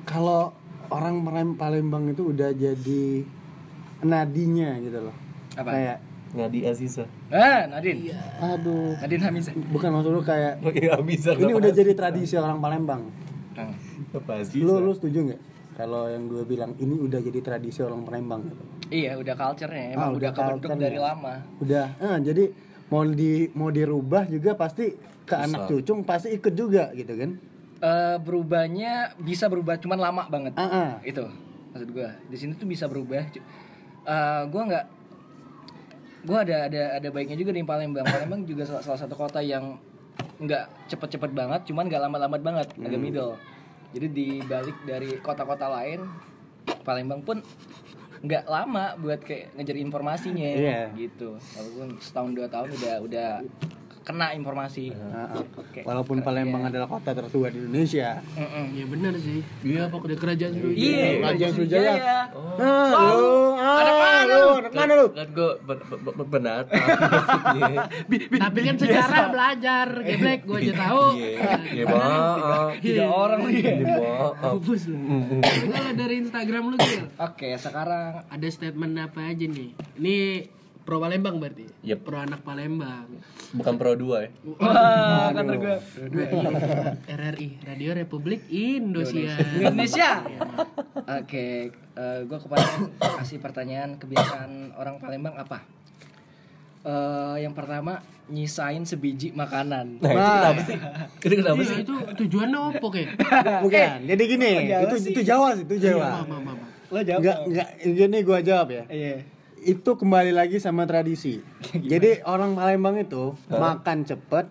[0.04, 0.50] kalau
[0.90, 3.22] orang Palem- Palembang itu udah jadi
[4.02, 5.16] nadinya gitu loh.
[5.54, 5.70] Apa?
[5.70, 5.98] Kayak
[6.38, 7.06] Ngadi Aziza.
[7.28, 8.14] Ah, Nadine.
[8.38, 9.54] aduh, Nadine Hamizah.
[9.68, 11.34] bukan maksud lu kayak Oh iya bisa.
[11.34, 13.10] ini udah jadi tradisi orang Palembang.
[13.58, 13.74] Hmm.
[14.14, 15.42] apa Lu lu setuju nggak?
[15.74, 18.64] Kalau yang gue bilang ini udah jadi tradisi orang Palembang gitu.
[18.88, 19.86] Iya, udah culture-nya.
[19.92, 20.84] Emang Ah, udah, udah kebentuk culture-nya.
[20.84, 21.34] dari lama.
[21.60, 22.44] Udah, eh, jadi
[22.88, 27.32] mau di mau dirubah juga pasti ke anak cucung pasti ikut juga gitu kan?
[27.78, 30.54] Eh, berubahnya bisa berubah, cuman lama banget.
[30.54, 30.90] Ah, ah.
[31.04, 31.22] itu
[31.68, 33.46] maksud gue di sini tuh bisa berubah Cu-
[34.04, 34.86] eh gue nggak
[36.20, 39.78] gue ada ada ada baiknya juga di Palembang Palembang juga salah, salah satu kota yang
[40.38, 42.86] nggak cepet-cepet banget cuman nggak lambat-lambat banget Hmm.
[42.86, 43.34] agak middle
[43.90, 46.06] jadi di balik dari kota-kota lain
[46.84, 47.40] Palembang pun
[48.18, 50.82] nggak lama buat kayak ngejar informasinya Iya.
[50.96, 53.30] gitu walaupun setahun dua tahun udah udah
[54.08, 54.96] kena informasi.
[55.12, 55.44] Ah.
[55.44, 55.84] Oke.
[55.84, 58.24] Walaupun Palembang adalah kota tertua di Indonesia.
[58.72, 59.44] Iya benar sih.
[59.68, 60.80] Iya apa udah kerajaan Sriwijaya?
[60.80, 61.92] Iya, Kerajaan Sriwijaya.
[61.92, 62.22] Sriwijaya.
[62.58, 65.08] Ah, lu, ah, Anak mana lu, anak mana lu?
[65.12, 65.52] Kan gue
[66.32, 66.62] benar.
[68.48, 71.06] Tapi kan sejarah belajar geblek gue aja tahu.
[71.20, 71.30] Iya,
[71.76, 72.70] iya maaf.
[72.80, 73.60] tiga orang lagi.
[73.60, 74.34] Iya maaf.
[74.40, 74.98] Bagus lu.
[75.76, 79.76] Kalau dari Instagram lu Gil, Oke, sekarang ada statement apa aja nih?
[80.00, 80.16] Ini
[80.88, 81.68] pro Palembang berarti?
[81.84, 82.00] Yep.
[82.08, 83.12] Pro anak Palembang.
[83.52, 84.30] Bukan Pro 2 ya.
[84.56, 85.76] wah kan gue
[87.04, 89.36] RRI, Radio Republik Indonesia.
[89.60, 90.24] Indonesia.
[91.04, 91.76] Oke,
[92.24, 92.66] gue kepada
[93.20, 95.60] kasih pertanyaan kebiasaan orang Palembang apa?
[96.88, 98.00] Eh, yang pertama
[98.32, 100.00] nyisain sebiji makanan.
[100.00, 100.78] Nah, itu kenapa sih?
[101.20, 101.78] Itu kenapa Iya, sih?
[101.84, 103.08] itu tujuannya apa kek?
[103.68, 103.90] Bukan.
[104.08, 105.12] Jadi gini, itu sih?
[105.12, 106.24] itu Jawa sih, itu Jawa.
[106.24, 106.60] Maaf, maaf, maaf.
[106.88, 107.20] Lo jawab.
[107.20, 108.84] Enggak, enggak, gini gua jawab ya.
[108.88, 109.16] Iya.
[109.64, 111.42] Itu kembali lagi sama tradisi.
[111.74, 114.46] Jadi orang Palembang itu makan cepet,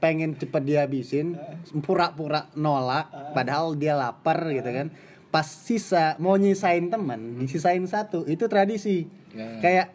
[0.00, 1.36] pengen cepet dihabisin,
[1.84, 4.88] pura-pura nolak, padahal dia lapar gitu kan.
[5.28, 9.04] Pas sisa mau nyisain teman, disisain satu, itu tradisi.
[9.36, 9.60] Ya.
[9.60, 9.86] Kayak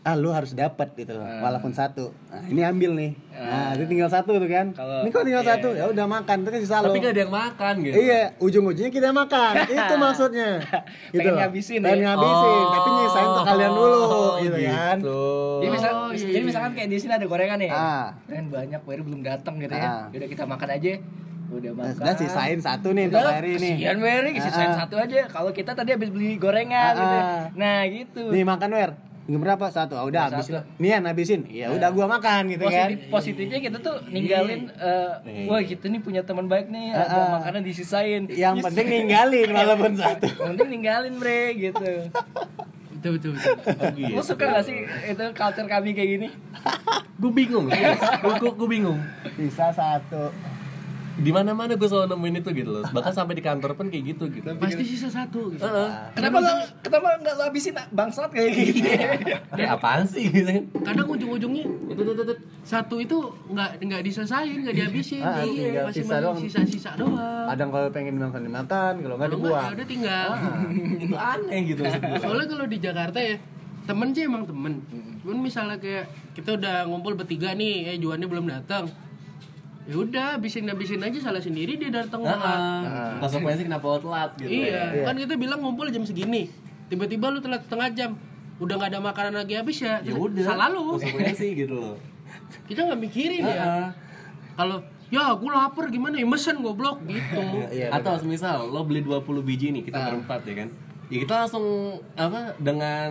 [0.00, 2.14] ah lu harus dapat gitu loh, walaupun satu.
[2.26, 3.10] Nah, ini ambil nih.
[3.30, 4.72] Nah, itu tinggal satu tuh kan.
[4.72, 6.86] Kalau- ini kok tinggal iya, satu, ya udah makan, itu kan sisa lo.
[6.86, 7.94] Tapi gak ada yang makan gitu.
[7.98, 9.52] Iya, ujung-ujungnya kita makan.
[9.74, 10.50] itu maksudnya.
[11.08, 12.06] Gitu Pengen ngabisin Pengen ya?
[12.08, 14.02] ngabisin, tapi nyisain untuk kalian dulu
[14.40, 14.96] gitu kan.
[14.96, 15.20] gitu.
[15.58, 16.46] Jadi, misal, Oh, iya, jadi iya.
[16.46, 17.70] misalkan kayak di sini ada gorengan nih.
[17.70, 18.06] Ah.
[18.24, 19.84] Gorengan banyak, baru belum datang gitu ya.
[19.84, 20.04] Ah.
[20.08, 20.92] Udah kita makan aja.
[21.48, 21.96] Udah Nah, makan.
[21.98, 23.70] sudah sisain satu nih untuk Udah, hari ini.
[23.74, 24.76] Kesian Wery, sisain Ah.
[24.78, 25.20] satu aja.
[25.26, 27.16] Kalau kita tadi habis beli gorengan gitu.
[27.18, 27.44] ah.
[27.52, 28.24] Nah, gitu.
[28.28, 28.90] Nih makan wer.
[29.28, 29.64] Jam berapa?
[29.68, 29.94] Satu.
[29.94, 30.48] Ah, udah habis
[30.80, 31.44] nian habisin.
[31.52, 32.88] Ya udah gua makan gitu kan.
[32.88, 35.46] Positif, positifnya kita tuh ninggalin eh, Iya.
[35.52, 37.28] wah kita nih punya teman baik nih ada ah.
[37.38, 38.24] makanan disisain.
[38.32, 38.64] Yang Yes.
[38.64, 40.26] penting ninggalin walaupun satu.
[40.32, 41.88] Yang penting ninggalin bre gitu.
[42.98, 44.16] Betul betul betul.
[44.16, 46.28] Lo suka gak sih itu culture kami kayak gini?
[47.20, 48.98] Gue bingung gue gue bingung.
[49.34, 50.30] Bisa satu
[51.18, 52.84] di mana mana gue selalu nemuin itu gitu loh.
[52.86, 54.46] Bahkan sampai di kantor pun kayak gitu gitu.
[54.54, 55.66] Pasti sisa satu gitu.
[55.66, 55.90] Heeh.
[56.14, 58.86] kenapa lo kenapa nggak lo habisin bangsat kayak gitu.
[59.58, 60.30] Eh, apaan sih?
[60.30, 60.64] Gitu kan
[60.94, 63.16] kadang ujung-ujungnya itu itu itu satu itu
[63.50, 65.22] nggak nggak diselesain nggak dihabisin.
[65.26, 66.38] Ah, tinggal masih sisa masih doang.
[66.38, 67.46] sisa-sisa doang.
[67.50, 70.28] Kadang kalau pengen dimakan dimakan kalau nggak kalau nggak ya dibuang udah tinggal.
[71.02, 71.82] Itu aneh gitu
[72.22, 73.36] soalnya kalau di Jakarta ya
[73.90, 74.72] temen sih emang temen.
[75.24, 76.06] Cuman misalnya kayak
[76.38, 78.86] kita udah ngumpul bertiga nih eh Juannya belum datang
[79.88, 82.60] ya udah habisin habisin aja salah sendiri dia datang telat.
[82.84, 83.12] Heeh.
[83.18, 85.02] konsekuensi kenapa lo telat gitu iya Iya.
[85.08, 86.52] kan kita bilang ngumpul jam segini.
[86.88, 88.10] Tiba-tiba lu telat setengah jam.
[88.58, 90.44] Udah nggak ada makanan lagi habis ya, ya udah.
[90.44, 90.96] Salah lu.
[90.96, 91.96] Konsekuensi gitu loh.
[92.64, 93.56] Kita nggak mikirin ya.
[93.56, 93.88] Heeh.
[94.58, 96.26] kalau ya aku lapar gimana ya?
[96.26, 97.40] Mesen goblok gitu.
[97.70, 100.68] Iya, atau semisal lo beli 20 biji nih kita berempat ya kan?
[101.08, 101.64] Ya kita langsung
[102.12, 103.08] apa dengan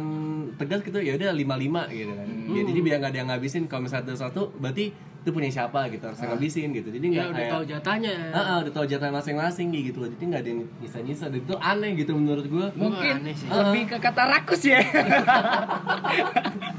[0.54, 2.28] tegas gitu ya udah 55 gitu kan.
[2.54, 3.66] Ya, jadi biar nggak ada yang ngabisin.
[3.66, 4.94] Kalau misalnya ada satu berarti
[5.28, 5.92] itu punya siapa?
[5.92, 6.88] gitu harus ngabisin gitu.
[6.88, 8.14] Jadi ya nggak udah kayak tahu jatahnya.
[8.32, 10.08] Ah, ah, udah tahu jatah masing-masing gitu loh.
[10.08, 11.26] Jadi nggak ada yang nyisa-nyisa.
[11.28, 13.52] Dan itu aneh gitu menurut gue mungkin aneh sih.
[13.52, 14.80] lebih ke kata rakus ya.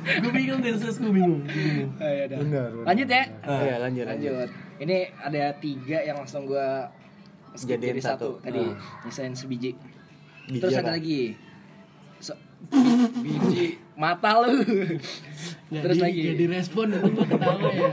[0.08, 1.92] Gue bingung deh terus gue bingung bingung.
[2.00, 2.88] benar benar.
[2.88, 3.24] lanjut ya?
[3.44, 4.32] Iya, lanjut lanjut.
[4.32, 4.48] Lanjut.
[4.80, 6.48] Ini ada tiga yang langsung
[7.76, 8.44] Jadiin jadi satu, satu.
[8.48, 8.64] tadi.
[8.64, 9.04] Hmm.
[9.04, 9.76] nyisain sebiji.
[10.48, 10.88] Biji terus apa?
[10.88, 11.36] ada lagi.
[12.24, 12.40] Se-
[13.22, 14.62] biji mata lu.
[15.68, 16.20] Terus di- lagi.
[16.24, 17.90] nggak direspon untung gue ketawa ya.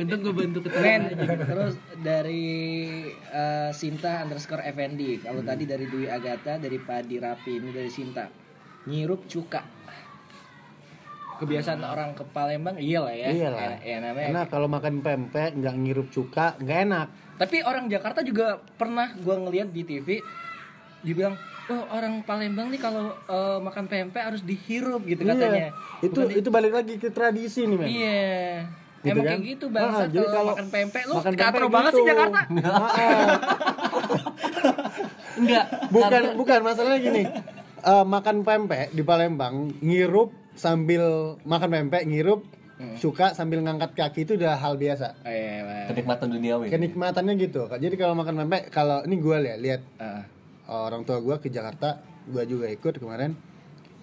[0.00, 1.02] Untung gue bantu ketawa Men,
[1.44, 2.44] terus dari
[3.12, 8.26] eh, Sinta underscore FND kalau tadi dari Dwi Agatha dari Padi Rapi ini dari Sinta.
[8.88, 9.62] Nyirup cuka.
[11.42, 13.28] Kebiasaan orang ke Palembang iya lah ya.
[13.34, 13.60] Iya lah.
[13.60, 14.26] ya, ya namanya.
[14.30, 17.06] Karena kalau makan pempek nggak ngirup cuka nggak enak.
[17.36, 20.22] Tapi orang Jakarta juga pernah gua ngeliat di TV
[21.02, 21.34] dibilang,
[21.64, 25.68] "Oh, orang Palembang nih kalau eh, makan pempek harus dihirup gitu katanya." Iya.
[26.02, 27.86] Itu itu balik lagi ke tradisi nih, men.
[27.86, 28.30] Iya.
[29.00, 29.34] Gitu Emang kan?
[29.34, 31.98] kayak gitu bangsa Ah, jadi kalau kalau makan pempek lu makan katro pempek banget gitu.
[31.98, 32.40] sih Jakarta.
[32.62, 32.90] Ah,
[35.34, 37.22] enggak bukan bukan masalahnya gini.
[37.82, 41.02] Eh, makan pempek di Palembang ngirup sambil
[41.42, 42.42] makan pempek ngirup
[42.72, 42.98] Hmm.
[42.98, 45.14] suka sambil ngangkat kaki itu udah hal biasa.
[45.22, 45.94] Eh, Pak.
[45.94, 47.70] kenikmatan duniawi Kenikmatannya gitu.
[47.70, 50.26] Jadi kalau makan pempek kalau ini gue lihat lihat Ah.
[50.72, 53.36] Orang tua gue ke Jakarta, gue juga ikut kemarin.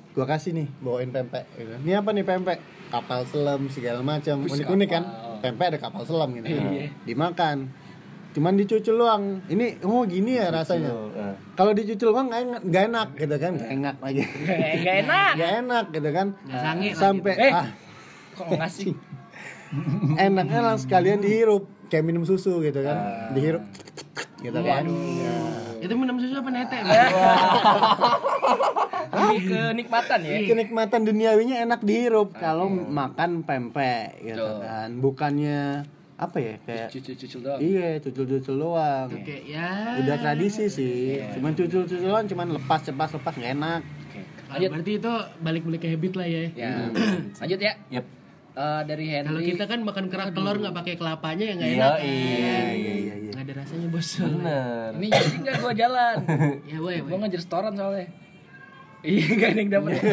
[0.10, 1.46] Gue kasih nih bawain pempek.
[1.54, 1.74] Gitu.
[1.82, 2.60] Ini apa nih pempek?
[2.90, 4.42] Kapal selam segala macam.
[4.44, 5.04] Wih, Unik-unik kan?
[5.40, 6.46] Pempek ada kapal selam gitu.
[6.48, 6.64] kan.
[6.70, 6.88] Iya.
[7.06, 7.58] Dimakan.
[8.30, 9.24] Cuman dicucul doang.
[9.46, 10.90] Ini oh gini ya rasanya.
[11.14, 11.36] Eh.
[11.54, 12.28] Kalau dicucul doang
[12.62, 13.54] nggak enak, gitu kan?
[13.58, 14.22] Nggak enak lagi.
[14.82, 15.32] Nggak enak.
[15.38, 16.28] Nggak enak gitu kan?
[16.46, 16.90] Lagi.
[16.94, 17.54] Sampai Eh.
[17.54, 17.68] ah,
[18.36, 18.94] Kok ngasih?
[20.26, 22.98] enaknya langsung sekalian dihirup kayak minum susu gitu kan.
[22.98, 23.30] Ah.
[23.32, 23.62] Dihirup
[24.40, 24.84] gitu kan.
[24.84, 25.36] Ya.
[25.80, 26.78] itu minum susu apa nete
[29.10, 30.38] Lebih kenikmatan ya.
[30.46, 35.84] kenikmatan duniawinya enak dihirup kalau makan pempek gitu kan bukannya
[36.16, 37.60] apa ya kayak Cucu-cucu doang.
[37.60, 39.70] iya cucul-cucul doang kayak ya
[40.04, 44.20] udah tradisi sih cuman cucul-cuculan cuman lepas cepat lepas nggak enak Oke.
[44.20, 44.70] Ah, Lanjut.
[44.74, 46.72] berarti itu balik-balik ke habit lah ya Ya.
[47.42, 47.74] Lanjut ya.
[47.90, 48.06] Yep.
[48.60, 49.24] Eh, dari Henry.
[49.26, 52.60] kalau kita kan makan kerak telur nggak pakai kelapanya ya nggak Iya, enak iya, iya
[52.76, 54.10] iya iya nggak ada rasanya bos.
[54.20, 54.90] Bener.
[54.94, 56.16] Ini jadi nggak gua jalan.
[56.70, 58.08] ya boy Gua ngejar restoran soalnya.
[59.00, 59.92] Iya gak ada yang dapet.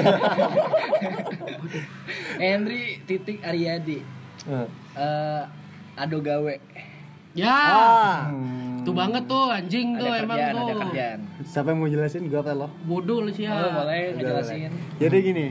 [2.38, 3.99] Henry titik Aryadi.
[4.47, 4.66] Eh.
[4.94, 5.42] Eh,
[5.97, 6.55] Ado gawe.
[7.34, 7.51] Ya.
[7.51, 8.16] Ah.
[8.80, 10.62] Tuh banget tuh anjing tuh Ada emang kerjaan, tuh.
[10.62, 11.18] ada kerjaan.
[11.42, 12.22] Siapa yang mau jelasin?
[12.30, 12.68] Gua apa lo?
[12.80, 14.70] Bodoh lu sih Oh, ya boleh ngejelasin.
[14.97, 15.47] jadi gini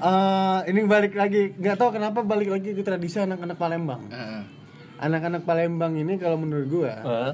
[0.00, 4.42] eh ini balik lagi nggak tahu kenapa balik lagi ke tradisi anak-anak Palembang Heeh.
[4.98, 7.32] anak-anak Palembang ini kalau menurut gua Eh.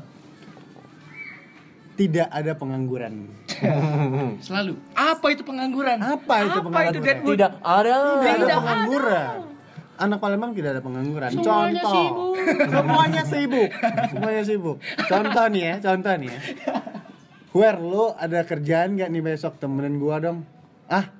[1.95, 3.31] tidak ada pengangguran
[4.45, 5.99] selalu Apa itu pengangguran?
[5.99, 7.33] apa itu Apa pengangguran itu Deadwood?
[7.33, 9.37] tidak ada tidak ada Tidak pengangguran.
[9.95, 11.31] Anak Palembang tidak ada pengangguran.
[11.31, 11.95] Semuanya contoh.
[11.95, 12.35] sibuk.
[12.75, 13.71] Semuanya sibuk.
[14.11, 14.77] Semuanya sibuk.
[15.07, 16.41] Contoh nih ya, contoh nih ya.
[17.55, 20.43] Wer, lu ada kerjaan gak nih besok temenin gua dong?
[20.91, 21.15] Ah,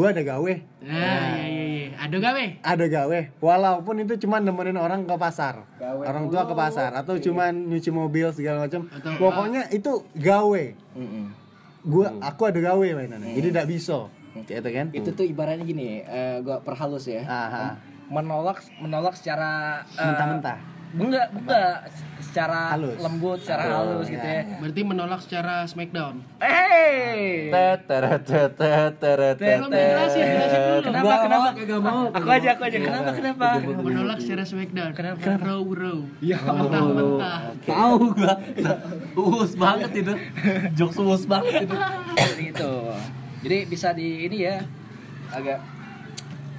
[0.00, 0.52] gua ada gawe.
[0.80, 3.18] nah iya iya iya ada gawe Ada gawe.
[3.36, 5.68] Walaupun itu cuma nemenin orang ke pasar.
[5.76, 8.88] Gawe orang tua ke pasar atau cuman nyuci mobil segala macam.
[9.20, 10.64] Pokoknya itu gawe.
[10.96, 11.24] Mm-mm.
[11.84, 13.36] Gua aku ada gawe mainannya.
[13.36, 14.08] Jadi tidak bisa.
[14.32, 14.88] Gitu kan?
[14.96, 17.20] Itu tuh ibaratnya gini, eh, gua perhalus ya.
[17.28, 17.76] Aha.
[18.08, 20.79] Menolak menolak secara eh, Mentah-mentah.
[20.90, 21.76] Enggak, enggak.
[22.30, 22.94] secara Halus.
[23.02, 24.46] lembut, secara halus gitu ya.
[24.62, 26.22] Berarti menolak secara Smackdown.
[26.38, 27.50] Hey.
[30.84, 31.14] Kenapa?
[31.26, 31.26] Kenapa?
[31.26, 32.06] mau, kagak mau.
[32.14, 32.78] Aku aja, aku aja.
[32.78, 33.10] Kenapa?
[33.18, 33.48] Kenapa?
[33.58, 34.94] Menolak secara Smackdown.
[34.94, 35.42] Kenapa?
[35.42, 36.06] Row row.
[36.22, 37.58] Ya Mentah-mentah.
[37.66, 38.34] Tahu gua.
[39.18, 40.14] Uus banget itu.
[40.78, 41.74] Jokes uus banget itu.
[42.14, 42.72] Seperti itu.
[43.40, 44.62] Jadi bisa di ini ya
[45.34, 45.79] agak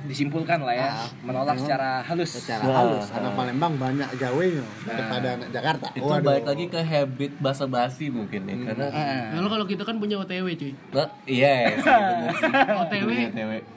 [0.04, 0.88] disimpulkan lah ya
[1.22, 2.32] menolak secara halus.
[2.34, 2.76] secara Nah.
[2.76, 8.42] halus anak Palembang banyak gawenya daripada anak Jakarta Itu balik lagi ke habit basa-basi mungkin
[8.44, 9.24] ya karena Ah.
[9.34, 10.74] Lalu kalau kita kan punya OTW cuy.
[10.92, 11.86] Nah, iya sih.
[12.82, 13.10] OTW.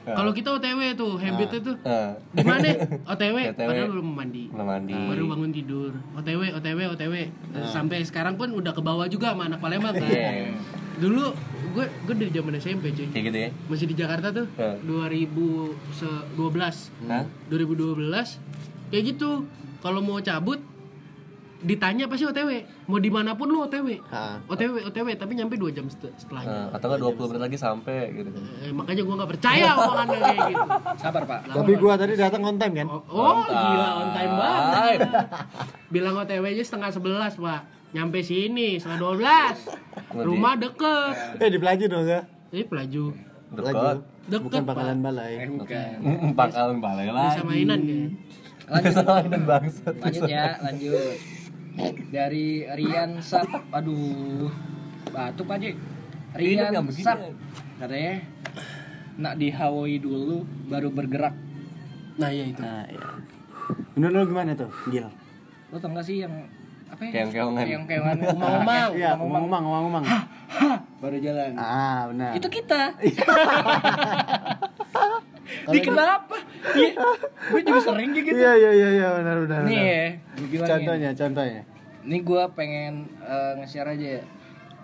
[0.05, 2.11] Kalau kita OTW tuh habitnya tuh Ah.
[2.31, 2.67] gimana?
[3.11, 3.67] OTW OTW.
[3.69, 4.43] padahal belum mandi.
[4.49, 4.93] Belum mandi.
[4.93, 5.91] Baru bangun tidur.
[6.15, 7.13] OTW, OTW, OTW.
[7.65, 10.05] Sampai sekarang pun udah ke bawah juga sama anak Palembang kan.
[10.05, 10.53] Iya.
[10.95, 11.25] Dulu
[11.75, 13.05] gue gue dari zaman SMP cuy.
[13.09, 13.49] Kayak gitu ya.
[13.67, 14.75] Masih di Jakarta tuh Ah.
[14.79, 16.89] 2012.
[17.05, 17.23] Hah?
[17.45, 18.39] 2012
[18.89, 19.43] kayak gitu.
[19.79, 20.57] Kalau mau cabut
[21.57, 22.63] ditanya pasti OTW.
[22.85, 23.99] Mau di mana pun lu OTW.
[24.07, 24.39] Ah.
[24.45, 26.47] OTW, OTW tapi nyampe 2 jam set- setelahnya.
[26.47, 28.29] Nah, atau nggak 20 menit lagi sampai gitu.
[28.61, 30.65] Eh, makanya gua nggak percaya omongannya kayak gitu.
[30.95, 31.39] Sabar, Pak.
[31.49, 34.97] tapi gua tadi datang on time kan Oh, oh, gila on time banget.
[35.87, 37.61] Bilang OTW aja setengah sebelas pak.
[37.95, 39.57] Nyampe sini setengah dua belas.
[40.11, 41.39] Rumah deket.
[41.39, 42.21] eh di pelaju dong ya
[42.51, 43.15] Eh pelaju.
[43.55, 43.71] Dekat.
[43.71, 44.73] pelaju Deket, bukan Pak.
[44.73, 45.95] bakalan balai Eh, bukan.
[46.33, 47.27] Empat kali balik lagi.
[47.29, 48.01] Bisa mainan kan?
[48.65, 49.05] Lanjut.
[49.05, 49.93] Mainan bangsat.
[50.01, 51.17] Lanjut ya, lanjut.
[52.09, 54.49] Dari Rian Sap, aduh,
[55.13, 55.69] batuk aja.
[56.33, 56.73] Rian.
[56.89, 57.21] Sap,
[57.77, 58.25] katanya
[59.15, 61.35] nak di Hawaii dulu baru bergerak.
[62.15, 62.59] Nah ya itu.
[62.63, 63.07] nah iya
[63.95, 65.07] menurut lo gimana tuh Gil
[65.73, 66.31] Lo tau gak sih yang
[66.95, 67.11] apa ya?
[67.13, 67.65] Keong-keongan.
[67.67, 68.15] Keong-keongan.
[68.31, 68.89] Umang-umang.
[68.95, 70.03] iya ngomong-ngomong ngomong-ngomong
[70.97, 71.51] Baru jalan.
[71.53, 72.95] ah benar Itu kita.
[75.65, 76.35] Di kenapa?
[76.73, 76.93] Iya.
[77.47, 78.33] Gue juga sering gitu.
[78.33, 80.69] iya iya iya iya benar benar Nih ya, gue bilangin.
[80.71, 81.61] contohnya contohnya
[82.01, 84.23] Ini gue pengen eh, nge-share aja ya.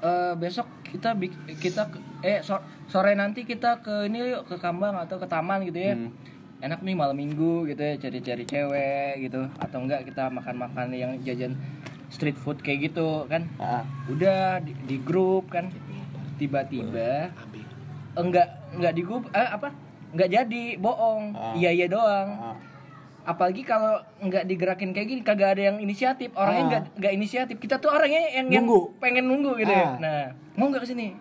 [0.01, 1.14] Eh, besok kita
[1.55, 1.89] kita
[2.22, 5.93] eh so- sore nanti kita ke ini yuk ke Kambang atau ke taman gitu ya.
[6.62, 11.57] Enak nih malam minggu gitu ya cari-cari cewek gitu atau enggak kita makan-makan yang jajan
[12.12, 13.47] street food kayak gitu kan.
[13.57, 15.72] ah Udah di, di grup kan.
[16.36, 17.32] Tiba-tiba
[18.14, 19.72] enggak enggak di grup eh apa?
[20.12, 21.32] Enggak jadi, bohong.
[21.34, 21.55] Ah.
[21.55, 22.57] Iya iya doang ah.
[23.22, 26.68] apalagi kalau nggak digerakin kayak gini kagak ada yang inisiatif orangnya Ah.
[26.68, 28.97] nggak nggak inisiatif kita tuh orangnya yang yang Nunggu.
[28.97, 29.93] pengen nunggu gitu ya Ah.
[30.01, 30.20] nah
[30.57, 31.14] mau nggak ke sini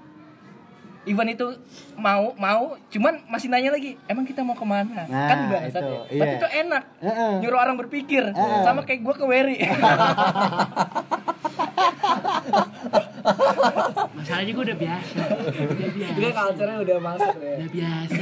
[1.03, 1.47] Ivan itu
[1.95, 5.89] mau mau cuman masih nanya lagi emang kita mau ke mana Nah, kan bangsat itu,
[5.89, 6.21] ya iya.
[6.21, 7.33] tapi itu enak Heeh.
[7.41, 8.61] nyuruh orang berpikir Heeh.
[8.63, 9.57] sama kayak gua ke Wery
[14.11, 15.21] Masalahnya gue udah biasa.
[15.61, 15.91] Udah
[16.33, 16.63] biasa.
[16.79, 18.17] udah masuk ya Udah biasa.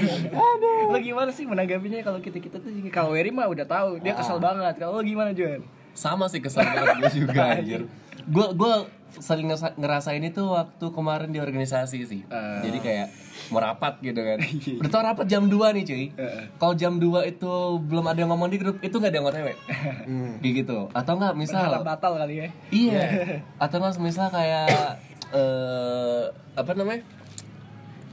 [0.89, 4.39] lo gimana sih menanggapinya kalau kita kita tuh kalau Wery mah udah tahu dia kesel
[4.39, 5.63] banget kalau lo gimana Juan
[5.93, 7.83] Sama sih kesel banget gue juga anjir.
[8.25, 8.75] Gue gue
[9.11, 12.21] sering ngerasa- ngerasain itu waktu kemarin di organisasi sih.
[12.29, 12.61] Ah.
[12.61, 13.07] Jadi kayak
[13.49, 14.39] mau rapat gitu kan.
[14.81, 16.05] Udah tau rapat jam 2 nih cuy.
[16.55, 19.49] Kalau jam 2 itu belum ada yang ngomong di grup, itu nggak ada yang OTW.
[20.41, 20.79] Kayak gitu.
[20.93, 23.05] Atau enggak misal Berharap batal kali ya Iya.
[23.65, 24.69] Atau nggak misal kayak
[25.31, 26.23] eh
[26.55, 27.03] apa namanya?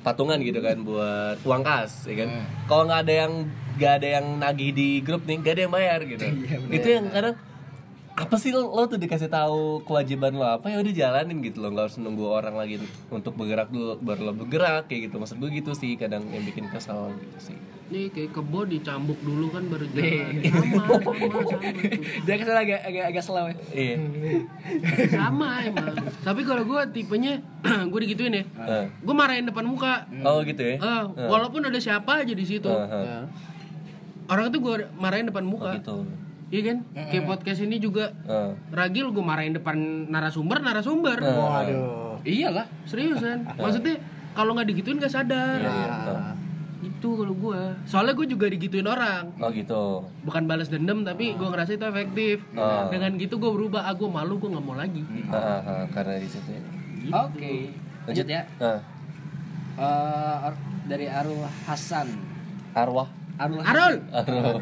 [0.02, 2.30] patungan gitu kan buat uang kas ya kan.
[2.70, 3.34] Kalau nggak ada yang
[3.74, 6.26] nggak ada yang nagih di grup nih, nggak ada yang bayar gitu.
[6.70, 7.34] itu yang kadang
[8.16, 11.68] apa sih lo, lo tuh dikasih tahu kewajiban lo apa ya udah jalanin gitu lo
[11.68, 12.80] nggak harus nunggu orang lagi
[13.12, 16.72] untuk bergerak dulu baru lo bergerak kayak gitu maksud gue gitu sih kadang yang bikin
[16.72, 20.42] kesal gitu sih Nih kayak kebo dicambuk dulu kan baru jalan.
[20.50, 21.70] Sama, sama, sama
[22.26, 23.96] dia kesel agak agak agak slow ya iya
[25.14, 25.94] Sama emang.
[26.26, 27.46] Tapi kalau gue tipenya
[27.94, 28.44] gue digituin ya.
[28.58, 28.86] Eh.
[29.06, 30.10] Gue marahin depan muka.
[30.26, 32.66] oh gitu ya Eh, walaupun ada siapa aja di situ.
[32.66, 33.24] Eh, eh.
[34.34, 35.78] Orang tuh gue marahin depan oh muka.
[35.78, 36.10] gitu
[36.56, 36.78] Iya kan?
[37.12, 38.52] Kayak podcast ini juga Eh.
[38.72, 39.76] Ragil gue marahin depan
[40.08, 41.20] narasumber, narasumber.
[41.20, 43.44] waduh iyalah Seriusan.
[43.52, 44.00] Maksudnya
[44.32, 45.60] kalau nggak digituin nggak sadar.
[45.60, 46.32] Ah.
[46.80, 47.60] Itu kalau gue.
[47.84, 49.36] Soalnya gue juga digituin orang.
[49.36, 52.40] oh gitu Bukan balas dendam tapi gue ngerasa itu efektif.
[52.54, 52.88] Ah.
[52.88, 53.84] Dengan gitu gue berubah.
[53.84, 55.04] Ah gue malu gue nggak mau lagi.
[55.28, 56.62] Ah, ah, ah, karena di situ ya.
[57.06, 57.54] oke
[58.06, 58.80] lanjut ya Ah,
[59.76, 61.36] Eh, ar- dari Arul
[61.66, 62.08] Hasan
[62.72, 63.96] arwah Arul Arul.
[64.10, 64.56] arwah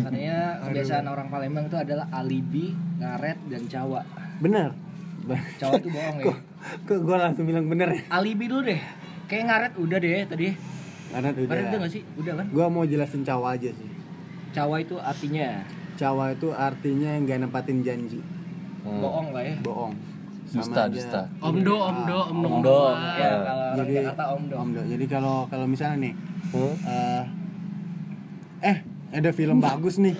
[0.00, 4.00] katanya kebiasaan orang Palembang itu adalah alibi ngaret dan cawa.
[4.38, 4.70] Bener.
[5.58, 6.24] Cawa itu bohong ya.
[6.24, 6.36] Kok
[6.84, 8.00] kok gue langsung bilang bener ya?
[8.10, 8.80] Alibi dulu deh.
[9.26, 10.48] Kayak ngaret udah deh tadi.
[11.08, 11.46] Karena udah.
[11.46, 12.02] Ngaret udah gak sih?
[12.16, 12.46] Udah kan?
[12.48, 13.88] Gue mau jelasin cawa aja sih.
[14.50, 15.48] Cawa itu artinya?
[15.94, 18.20] Cawa itu artinya nggak nempatin janji.
[18.78, 19.02] Hmm.
[19.02, 19.56] bohong lah ya.
[19.60, 19.92] Bohong.
[20.48, 21.28] Dusta dusta.
[21.38, 22.48] Omdo, omdo, omdo.
[22.48, 22.78] Omdo.
[23.20, 23.38] ya Ah.
[23.44, 24.80] kalau jadi Jakarta om dong Om Do.
[24.88, 26.14] jadi kalau kalau misalnya nih
[26.48, 26.74] Hmm?
[26.88, 27.24] eh
[28.64, 28.76] eh
[29.10, 30.16] ada film bagus nih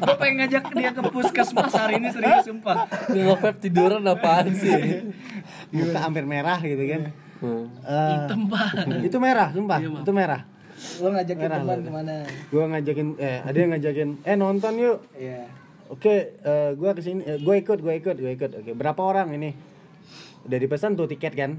[0.00, 5.06] gue pengen ngajak dia ke puskesmas hari ini serius sumpah Ini ngevap tiduran apaan sih?
[5.70, 7.04] muka hampir merah gitu kan
[7.40, 7.72] Hmm.
[7.80, 9.00] Eh, Hitam, Pak.
[9.00, 10.44] itu merah sumpah Iya, itu merah
[11.00, 12.16] lo ngajakin Merah, teman ke mana
[12.48, 15.48] gua ngajakin eh ada yang ngajakin eh nonton yuk iya
[15.88, 18.50] Oke, eh gua ke sini, eh, gue ikut, gue ikut, gue ikut.
[18.54, 19.50] Oke, berapa orang ini?
[20.44, 21.58] Udah dipesan tuh tiket kan?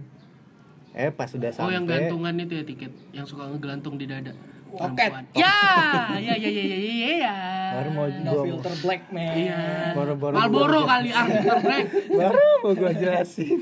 [0.94, 1.76] Eh pas udah Oh sampai.
[1.76, 4.32] yang gantungan itu ya tiket yang suka ngegelantung di dada.
[4.74, 5.12] Oket.
[5.12, 5.24] Perempuan.
[5.36, 5.58] Ya,
[6.18, 7.36] ya, ya, ya, ya, ya, ya.
[7.72, 9.60] Baru mau no gua, filter black man Iya.
[9.94, 11.86] baru-baru Marlboro kali Arthur Black.
[12.10, 13.60] baru mau gua jelasin.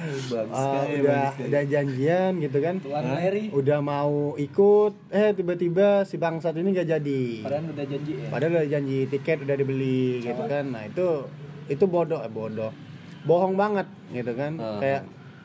[0.00, 2.74] Bagus Ah, sekali, udah bagus udah janjian gitu kan?
[2.80, 7.22] Tuan Larry Udah mau ikut, eh tiba-tiba si bangsat ini gak jadi.
[7.44, 10.64] padahal udah janji ya Padahal udah janji tiket udah dibeli gitu kan.
[10.72, 11.28] Nah, itu
[11.66, 12.72] itu bodoh, eh bodoh.
[13.22, 14.56] Bohong banget gitu kan.
[14.56, 14.80] Ah.
[14.80, 15.02] Kayak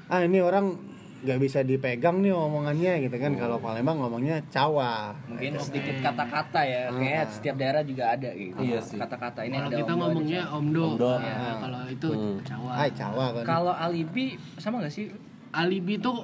[0.07, 0.79] ah ini orang
[1.25, 3.33] nggak bisa dipegang nih omongannya gitu kan.
[3.33, 5.11] Kalau Palembang ngomongnya cawa.
[5.25, 9.75] mungkin sedikit kata-kata ya kayak setiap daerah juga ada gitu Iya kata-kata ini Kalau ada
[9.75, 10.83] kita omdo, ngomongnya omdo.
[10.93, 11.11] Omdo.
[11.17, 12.37] Ya, kalau itu Hmm.
[12.39, 12.71] Jawa.
[12.77, 13.43] Ay, cawa kan.
[13.43, 15.09] kalau alibi sama gak sih
[15.49, 16.21] Alibi tuh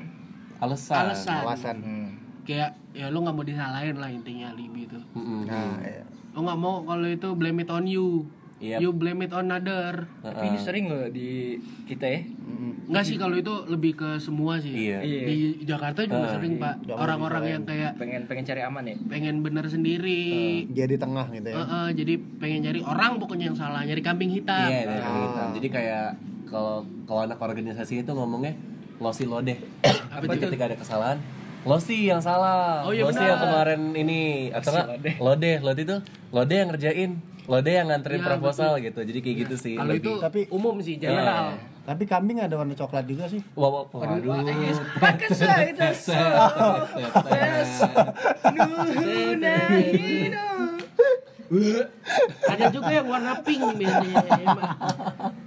[0.59, 1.09] Alasan.
[1.09, 1.41] alasan.
[1.41, 1.77] Alasan.
[2.41, 4.99] Kayak ya lo nggak mau disalahin lah intinya alibi itu.
[5.13, 5.45] Mm-mm.
[5.45, 6.05] Nah, iya.
[6.31, 8.29] Lo nggak mau kalau itu blame it on you.
[8.61, 8.77] Yep.
[8.77, 10.05] You blame it on other.
[10.21, 12.21] tapi ini sering loh di kita ya.
[12.85, 14.69] Enggak sih kalau itu lebih ke semua sih.
[14.69, 15.01] Iya.
[15.01, 15.21] Iya.
[15.25, 15.35] Di
[15.65, 19.65] Jakarta juga Ah, sering pak orang-orang yang kayak pengen pengen cari aman ya pengen bener
[19.65, 20.65] sendiri.
[20.67, 21.55] Dia di tengah gitu ya.
[21.55, 24.69] Eh, eh, jadi pengen nyari orang pokoknya yang salah, nyari kambing hitam.
[24.69, 25.27] Iya, dari kambing Ah.
[25.27, 25.47] hitam.
[25.57, 26.07] Jadi kayak
[26.45, 28.53] kalau kalau anak organisasi itu ngomongnya
[28.97, 29.57] lo sih lo deh.
[30.21, 31.17] Jadi ketika ada kesalahan,
[31.63, 32.85] lo sih yang salah.
[32.85, 35.97] Oh, iya lo sih yang kemarin ini atau enggak lo deh, lo itu
[36.29, 37.11] lo deh yang ngerjain,
[37.49, 38.99] lo deh yang nganterin Iya, proposal gitu.
[39.01, 39.73] Jadi kayak gitu sih.
[39.73, 41.57] Kalau itu Tapi- umum sih general.
[41.81, 43.41] Tapi kambing ada warna coklat juga sih.
[43.57, 44.37] Wah, wah, waduh.
[45.03, 45.81] pakai saya itu
[52.47, 54.55] Ada juga yang warna pink biasanya.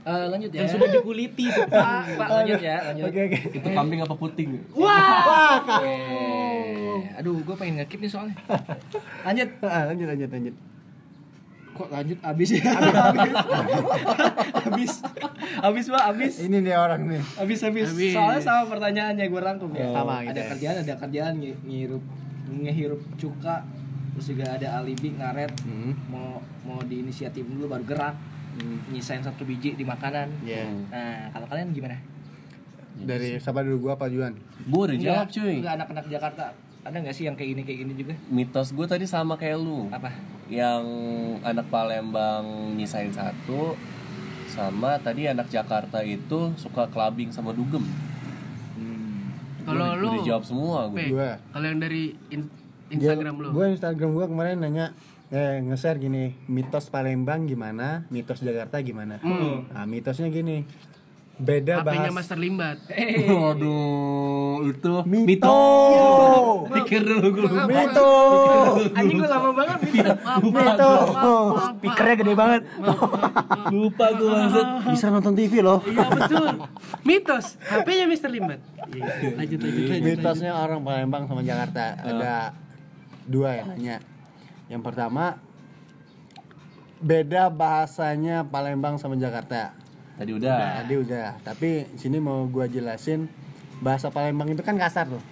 [0.04, 1.64] Eh, lanjut ya Yang sudah dikuliti tuh.
[1.64, 3.38] pak pak lanjut ya lanjut Oke oke.
[3.56, 4.50] Itu kambing apa puting?
[4.76, 5.60] Wah.
[5.60, 5.96] Oke.
[7.14, 8.34] aduh gue pengen ngekip nih soalnya
[9.22, 10.54] lanjut Ah, lanjut lanjut lanjut.
[11.74, 12.18] Kok lanjut?
[12.22, 12.62] Abis ya?
[14.64, 14.92] Abis.
[15.60, 15.84] Abis.
[15.90, 16.34] Pak abis.
[16.40, 17.22] Ini nih orang nih.
[17.36, 17.90] abis abis.
[17.92, 18.12] Abis.
[18.14, 19.90] soalnya sama pertanyaannya gue rangkum ya.
[19.90, 20.46] Sama ada gitu ya.
[20.54, 22.04] kerjaan ada kerjaan ngi- ngirup
[22.44, 23.66] ngehirup cuka
[24.14, 25.52] terus juga ada alibi ngaret.
[25.66, 25.92] Hmm.
[26.06, 28.14] mau mau diinisiatif dulu baru gerak.
[28.88, 30.30] Nyisain satu biji di makanan.
[30.46, 30.70] Iya.
[30.88, 31.98] nah kalau kalian gimana?
[32.94, 33.90] Dari siapa dulu?
[33.90, 34.38] Gua apa Juan?
[34.64, 35.58] Gue udah jawab cuy.
[35.58, 36.54] enggak anak-anak Jakarta
[36.84, 39.88] ada nggak sih yang kayak gini kayak gini juga Mitos gue tadi sama kayak lu.
[39.88, 40.12] apa
[40.52, 40.84] Yang
[41.40, 43.72] anak Palembang nyisain satu,
[44.52, 47.80] sama tadi anak Jakarta itu suka clubbing sama dugem.
[49.64, 51.08] Kalau Gua lu udah jawab semua gue.
[51.24, 52.52] Kalau yang dari in-
[52.92, 53.48] Instagram lu.
[53.56, 54.92] Gue Instagram gua kemarin nanya
[55.32, 59.18] eh nge-share gini, mitos Palembang gimana, mitos Jakarta gimana.
[59.24, 60.68] Nah, mitosnya gini.
[61.34, 62.78] Beda HP-nya bahas Master Limbat.
[63.26, 65.58] Waduh, itu Mito.
[66.70, 67.48] Pikir dulu gue.
[67.66, 68.10] Mito.
[68.94, 69.78] anjing gue lama banget
[70.46, 70.92] Mito.
[71.74, 72.62] speakernya gede banget
[73.74, 74.66] Lupa gue maksud.
[74.94, 75.82] Bisa nonton TV loh.
[75.82, 76.46] Iya betul.
[77.02, 77.58] Mitos.
[77.66, 78.60] HP-nya Master Limbat.
[78.94, 79.34] Iya.
[79.34, 80.06] Lanjut lanjut lanjut.
[80.06, 82.54] Mitosnya orang Palembang sama Jakarta ada
[83.26, 83.96] dua yang nanya.
[84.70, 85.42] Yang pertama
[87.02, 89.82] beda bahasanya Palembang sama Jakarta.
[90.14, 90.84] Tadi udah.
[90.84, 93.26] Tadi udah, tapi sini mau gua jelasin
[93.82, 95.22] bahasa Palembang itu kan kasar tuh.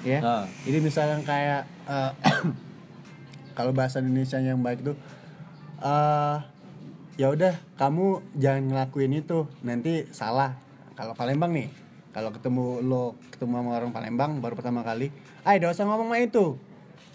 [0.00, 0.24] Ya.
[0.24, 0.44] Ah.
[0.64, 2.12] Jadi misalnya kayak eh,
[3.56, 4.96] kalau bahasa Indonesia yang baik tuh
[5.80, 6.36] eh
[7.20, 10.56] ya udah kamu jangan ngelakuin itu, nanti salah.
[10.96, 11.68] Kalau Palembang nih,
[12.16, 15.12] kalau ketemu lo ketemu sama orang Palembang baru pertama kali,
[15.44, 16.56] "Ay, gak usah ngomong sama itu."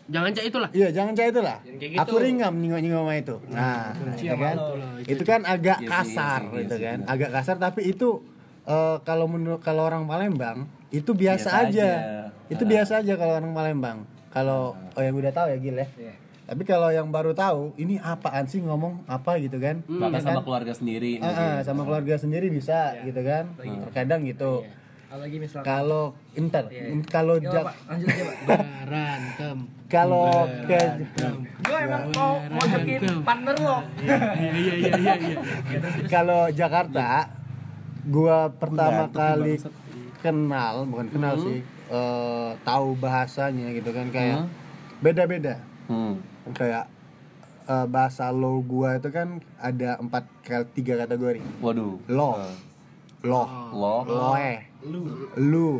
[0.06, 0.70] Jangan cak itulah.
[0.70, 1.58] Iya, jangan cah itulah.
[1.66, 1.97] Gitu.
[1.97, 3.36] Aku ringam nyinggung-nyinggung sama itu.
[3.49, 4.56] Nah, benci itu sama kan.
[4.56, 4.66] lo.
[5.01, 6.97] Itu kan agak Iya kasar iya iya gitu sih, kan.
[7.06, 8.10] Agak kasar tapi itu
[8.66, 11.89] eh, kalau menurut kalau orang Palembang itu biasa, Biasa aja.
[11.89, 11.89] aja.
[12.47, 12.70] Itu Ah.
[12.70, 13.97] biasa aja kalau orang Palembang.
[14.30, 15.88] Kalau oh yang udah tahu ya Gil ya.
[15.95, 16.14] Iya.
[16.45, 19.82] Tapi kalau yang baru tahu, ini apaan sih ngomong apa gitu kan?
[19.82, 20.45] Bahkan Ya sama kan?
[20.45, 21.18] keluarga sendiri.
[21.18, 23.58] Ah, ah, sama keluarga sendiri bisa gitu kan.
[23.58, 24.62] Terkadang gitu.
[25.16, 26.03] Apalagi misalkan Kalau
[26.34, 26.84] inter, Iya.
[26.91, 29.57] in- kalau Gak Ja- apa, lanjut aja pak Berantem.
[29.86, 30.28] kalau
[30.66, 30.82] ke
[31.61, 34.18] gue emang mau mau jokin partner lo Iya
[34.51, 35.13] iya iya iya.
[35.16, 35.39] iya.
[36.05, 37.32] kalau Jakarta
[38.05, 39.55] gua pertama kali
[40.20, 44.51] kenal bukan kenal sih eh, tahu bahasanya gitu kan kayak
[44.99, 46.20] beda-beda Hmm.
[46.51, 46.89] kayak
[47.63, 52.03] eh, bahasa lo gua itu kan ada empat kali tiga kategori Waduh.
[52.05, 52.30] lo
[53.24, 54.01] loh Loh.
[54.03, 54.53] loe
[54.86, 55.74] lu.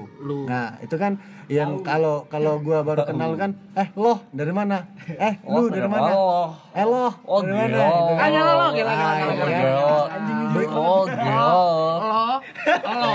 [0.46, 4.90] Nah itu kan yang kalau kalau gua baru kenal kan eh loh dari mana?
[5.08, 6.10] Eh lu Oh, dari dari mana?
[6.10, 6.50] Allah.
[6.74, 7.70] eh loh Oh, dari mana?
[7.70, 7.86] gila.
[7.86, 8.18] Gitu kan.
[8.18, 9.74] Ah, gila, lo, gila, gila, gila.
[10.74, 11.38] Oh, gila.
[11.38, 11.54] lo
[12.02, 13.14] lo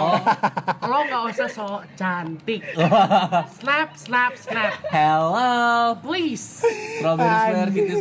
[0.86, 0.99] lo.
[1.11, 1.66] Nggak usah so
[1.97, 2.62] cantik.
[3.59, 4.72] Snap snap snap.
[4.88, 5.99] Hello.
[5.99, 6.62] please.
[6.99, 7.97] Strawberry Square gitu.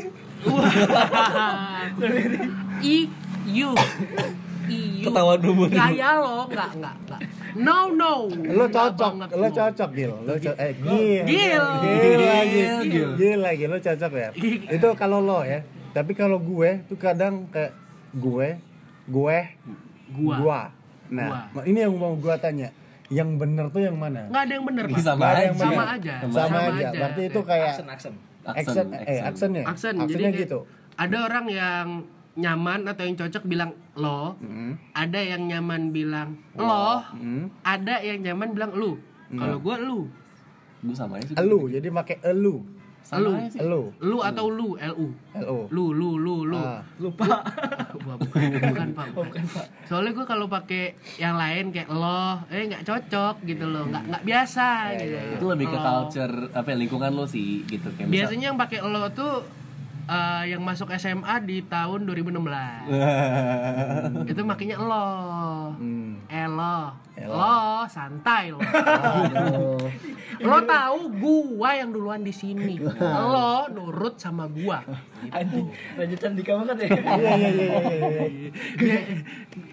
[2.80, 2.96] i
[3.50, 3.74] you
[4.70, 5.68] i you Ketahuan umur.
[5.68, 6.46] gaya lo.
[6.46, 7.22] Nggak nggak nggak.
[7.58, 8.14] No no.
[8.30, 10.14] Lo cocok lo cocok gil.
[10.22, 11.24] Lo co eh gil.
[11.26, 11.66] Gil.
[11.82, 12.20] gil.
[12.22, 12.62] Lagi.
[12.86, 13.10] Gil.
[13.18, 14.30] gil lagi lo cocok ya?
[14.70, 15.60] Itu kalau lo ya.
[15.90, 17.74] Tapi kalau gue tuh kadang kayak
[18.14, 18.48] gue
[19.06, 19.40] gue
[20.10, 20.36] Gua.
[20.38, 20.62] gua.
[21.10, 21.30] Nah
[21.64, 22.70] ini yang mau gua tanya.
[23.10, 24.26] Yang bener tuh yang mana?
[24.26, 25.42] Nggak ada yang bener pak Sama ada aja.
[25.42, 26.16] yang sama aja.
[26.30, 26.88] Sama, aja.
[26.94, 28.14] berarti itu kayak aksen aksen.
[28.46, 30.60] Aksen eh aksennya aksen jadi aksennya gitu.
[30.96, 31.86] ada orang yang
[32.40, 34.80] nyaman atau yang cocok bilang lo Hmm.
[34.92, 37.52] ada yang nyaman bilang lo Hmm.
[37.62, 38.96] ada yang nyaman bilang lu
[39.32, 40.08] kalau gua lu
[40.80, 41.36] Gue sama sih.
[41.36, 42.64] elu jadi pakai elu
[43.02, 43.60] Sama aja sih.
[43.60, 46.80] elu lu atau lu lu lu lu lu lu lu Ah.
[46.98, 47.26] lupa
[48.16, 48.20] bukan,
[48.62, 49.44] bukan pak bukan.
[49.84, 50.84] soalnya gue kalau pakai
[51.16, 55.68] yang lain kayak lo eh nggak cocok gitu loh nggak nggak biasa gitu Itu lebih
[55.68, 55.82] ke Lo.
[55.82, 59.34] culture apa ya, lingkungan lo sih gitu kayak misal- biasanya yang pakai lo tuh
[60.10, 62.34] eh, yang masuk SMA di tahun 2016
[64.32, 65.08] itu makanya lo
[65.72, 66.18] Hmm.
[66.28, 67.34] Elo, Elo.
[67.36, 67.56] lo
[67.86, 68.60] santai lo.
[70.40, 72.76] lo tahu gua yang duluan di sini.
[73.00, 74.82] Lo nurut sama gua.
[75.30, 77.66] anjing lanjutan di kamar kan ya iya iya
[78.26, 79.06] iya Bia-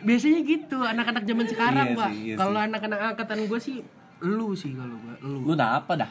[0.03, 2.11] Biasanya gitu anak-anak zaman sekarang, Pak.
[2.13, 3.83] iya kalau anak-anak angkatan gua sih
[4.19, 5.39] lu sih kalau gua, lu.
[5.45, 6.11] Lu apa dah?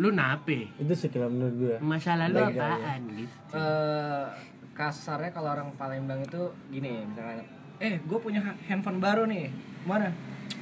[0.00, 0.72] Lu nape?
[0.74, 3.36] itu sih kalau menurut gue Masa lalu Baik, apaan gitu.
[3.52, 4.26] Eh,
[4.72, 7.44] kasarnya kalau orang Palembang itu gini misalnya
[7.76, 10.08] eh gue punya ha- handphone baru nih mana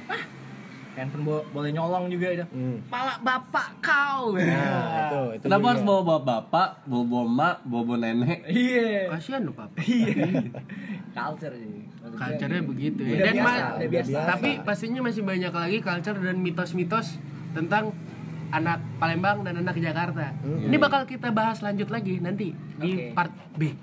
[0.07, 0.23] ah
[0.93, 2.87] handphone bo- boleh nyolong juga itu hmm.
[2.87, 5.69] pala bapak kau nah itu itu Kenapa juga.
[5.69, 8.39] harus bawa bawa bapak, bawa bawa mak, bawa bawa nenek?
[8.47, 9.79] iya Kasihan lo, Papa.
[11.15, 12.55] culture sih gitu.
[12.65, 13.11] begitu ya.
[13.13, 14.17] Udah Dan biasa, udah biasa.
[14.25, 17.19] Tapi pastinya masih banyak lagi culture dan mitos-mitos
[17.51, 17.91] tentang
[18.49, 20.33] anak Palembang dan anak Jakarta.
[20.43, 23.05] Ini bakal kita bahas lanjut lagi nanti di Oke.
[23.15, 23.73] part B.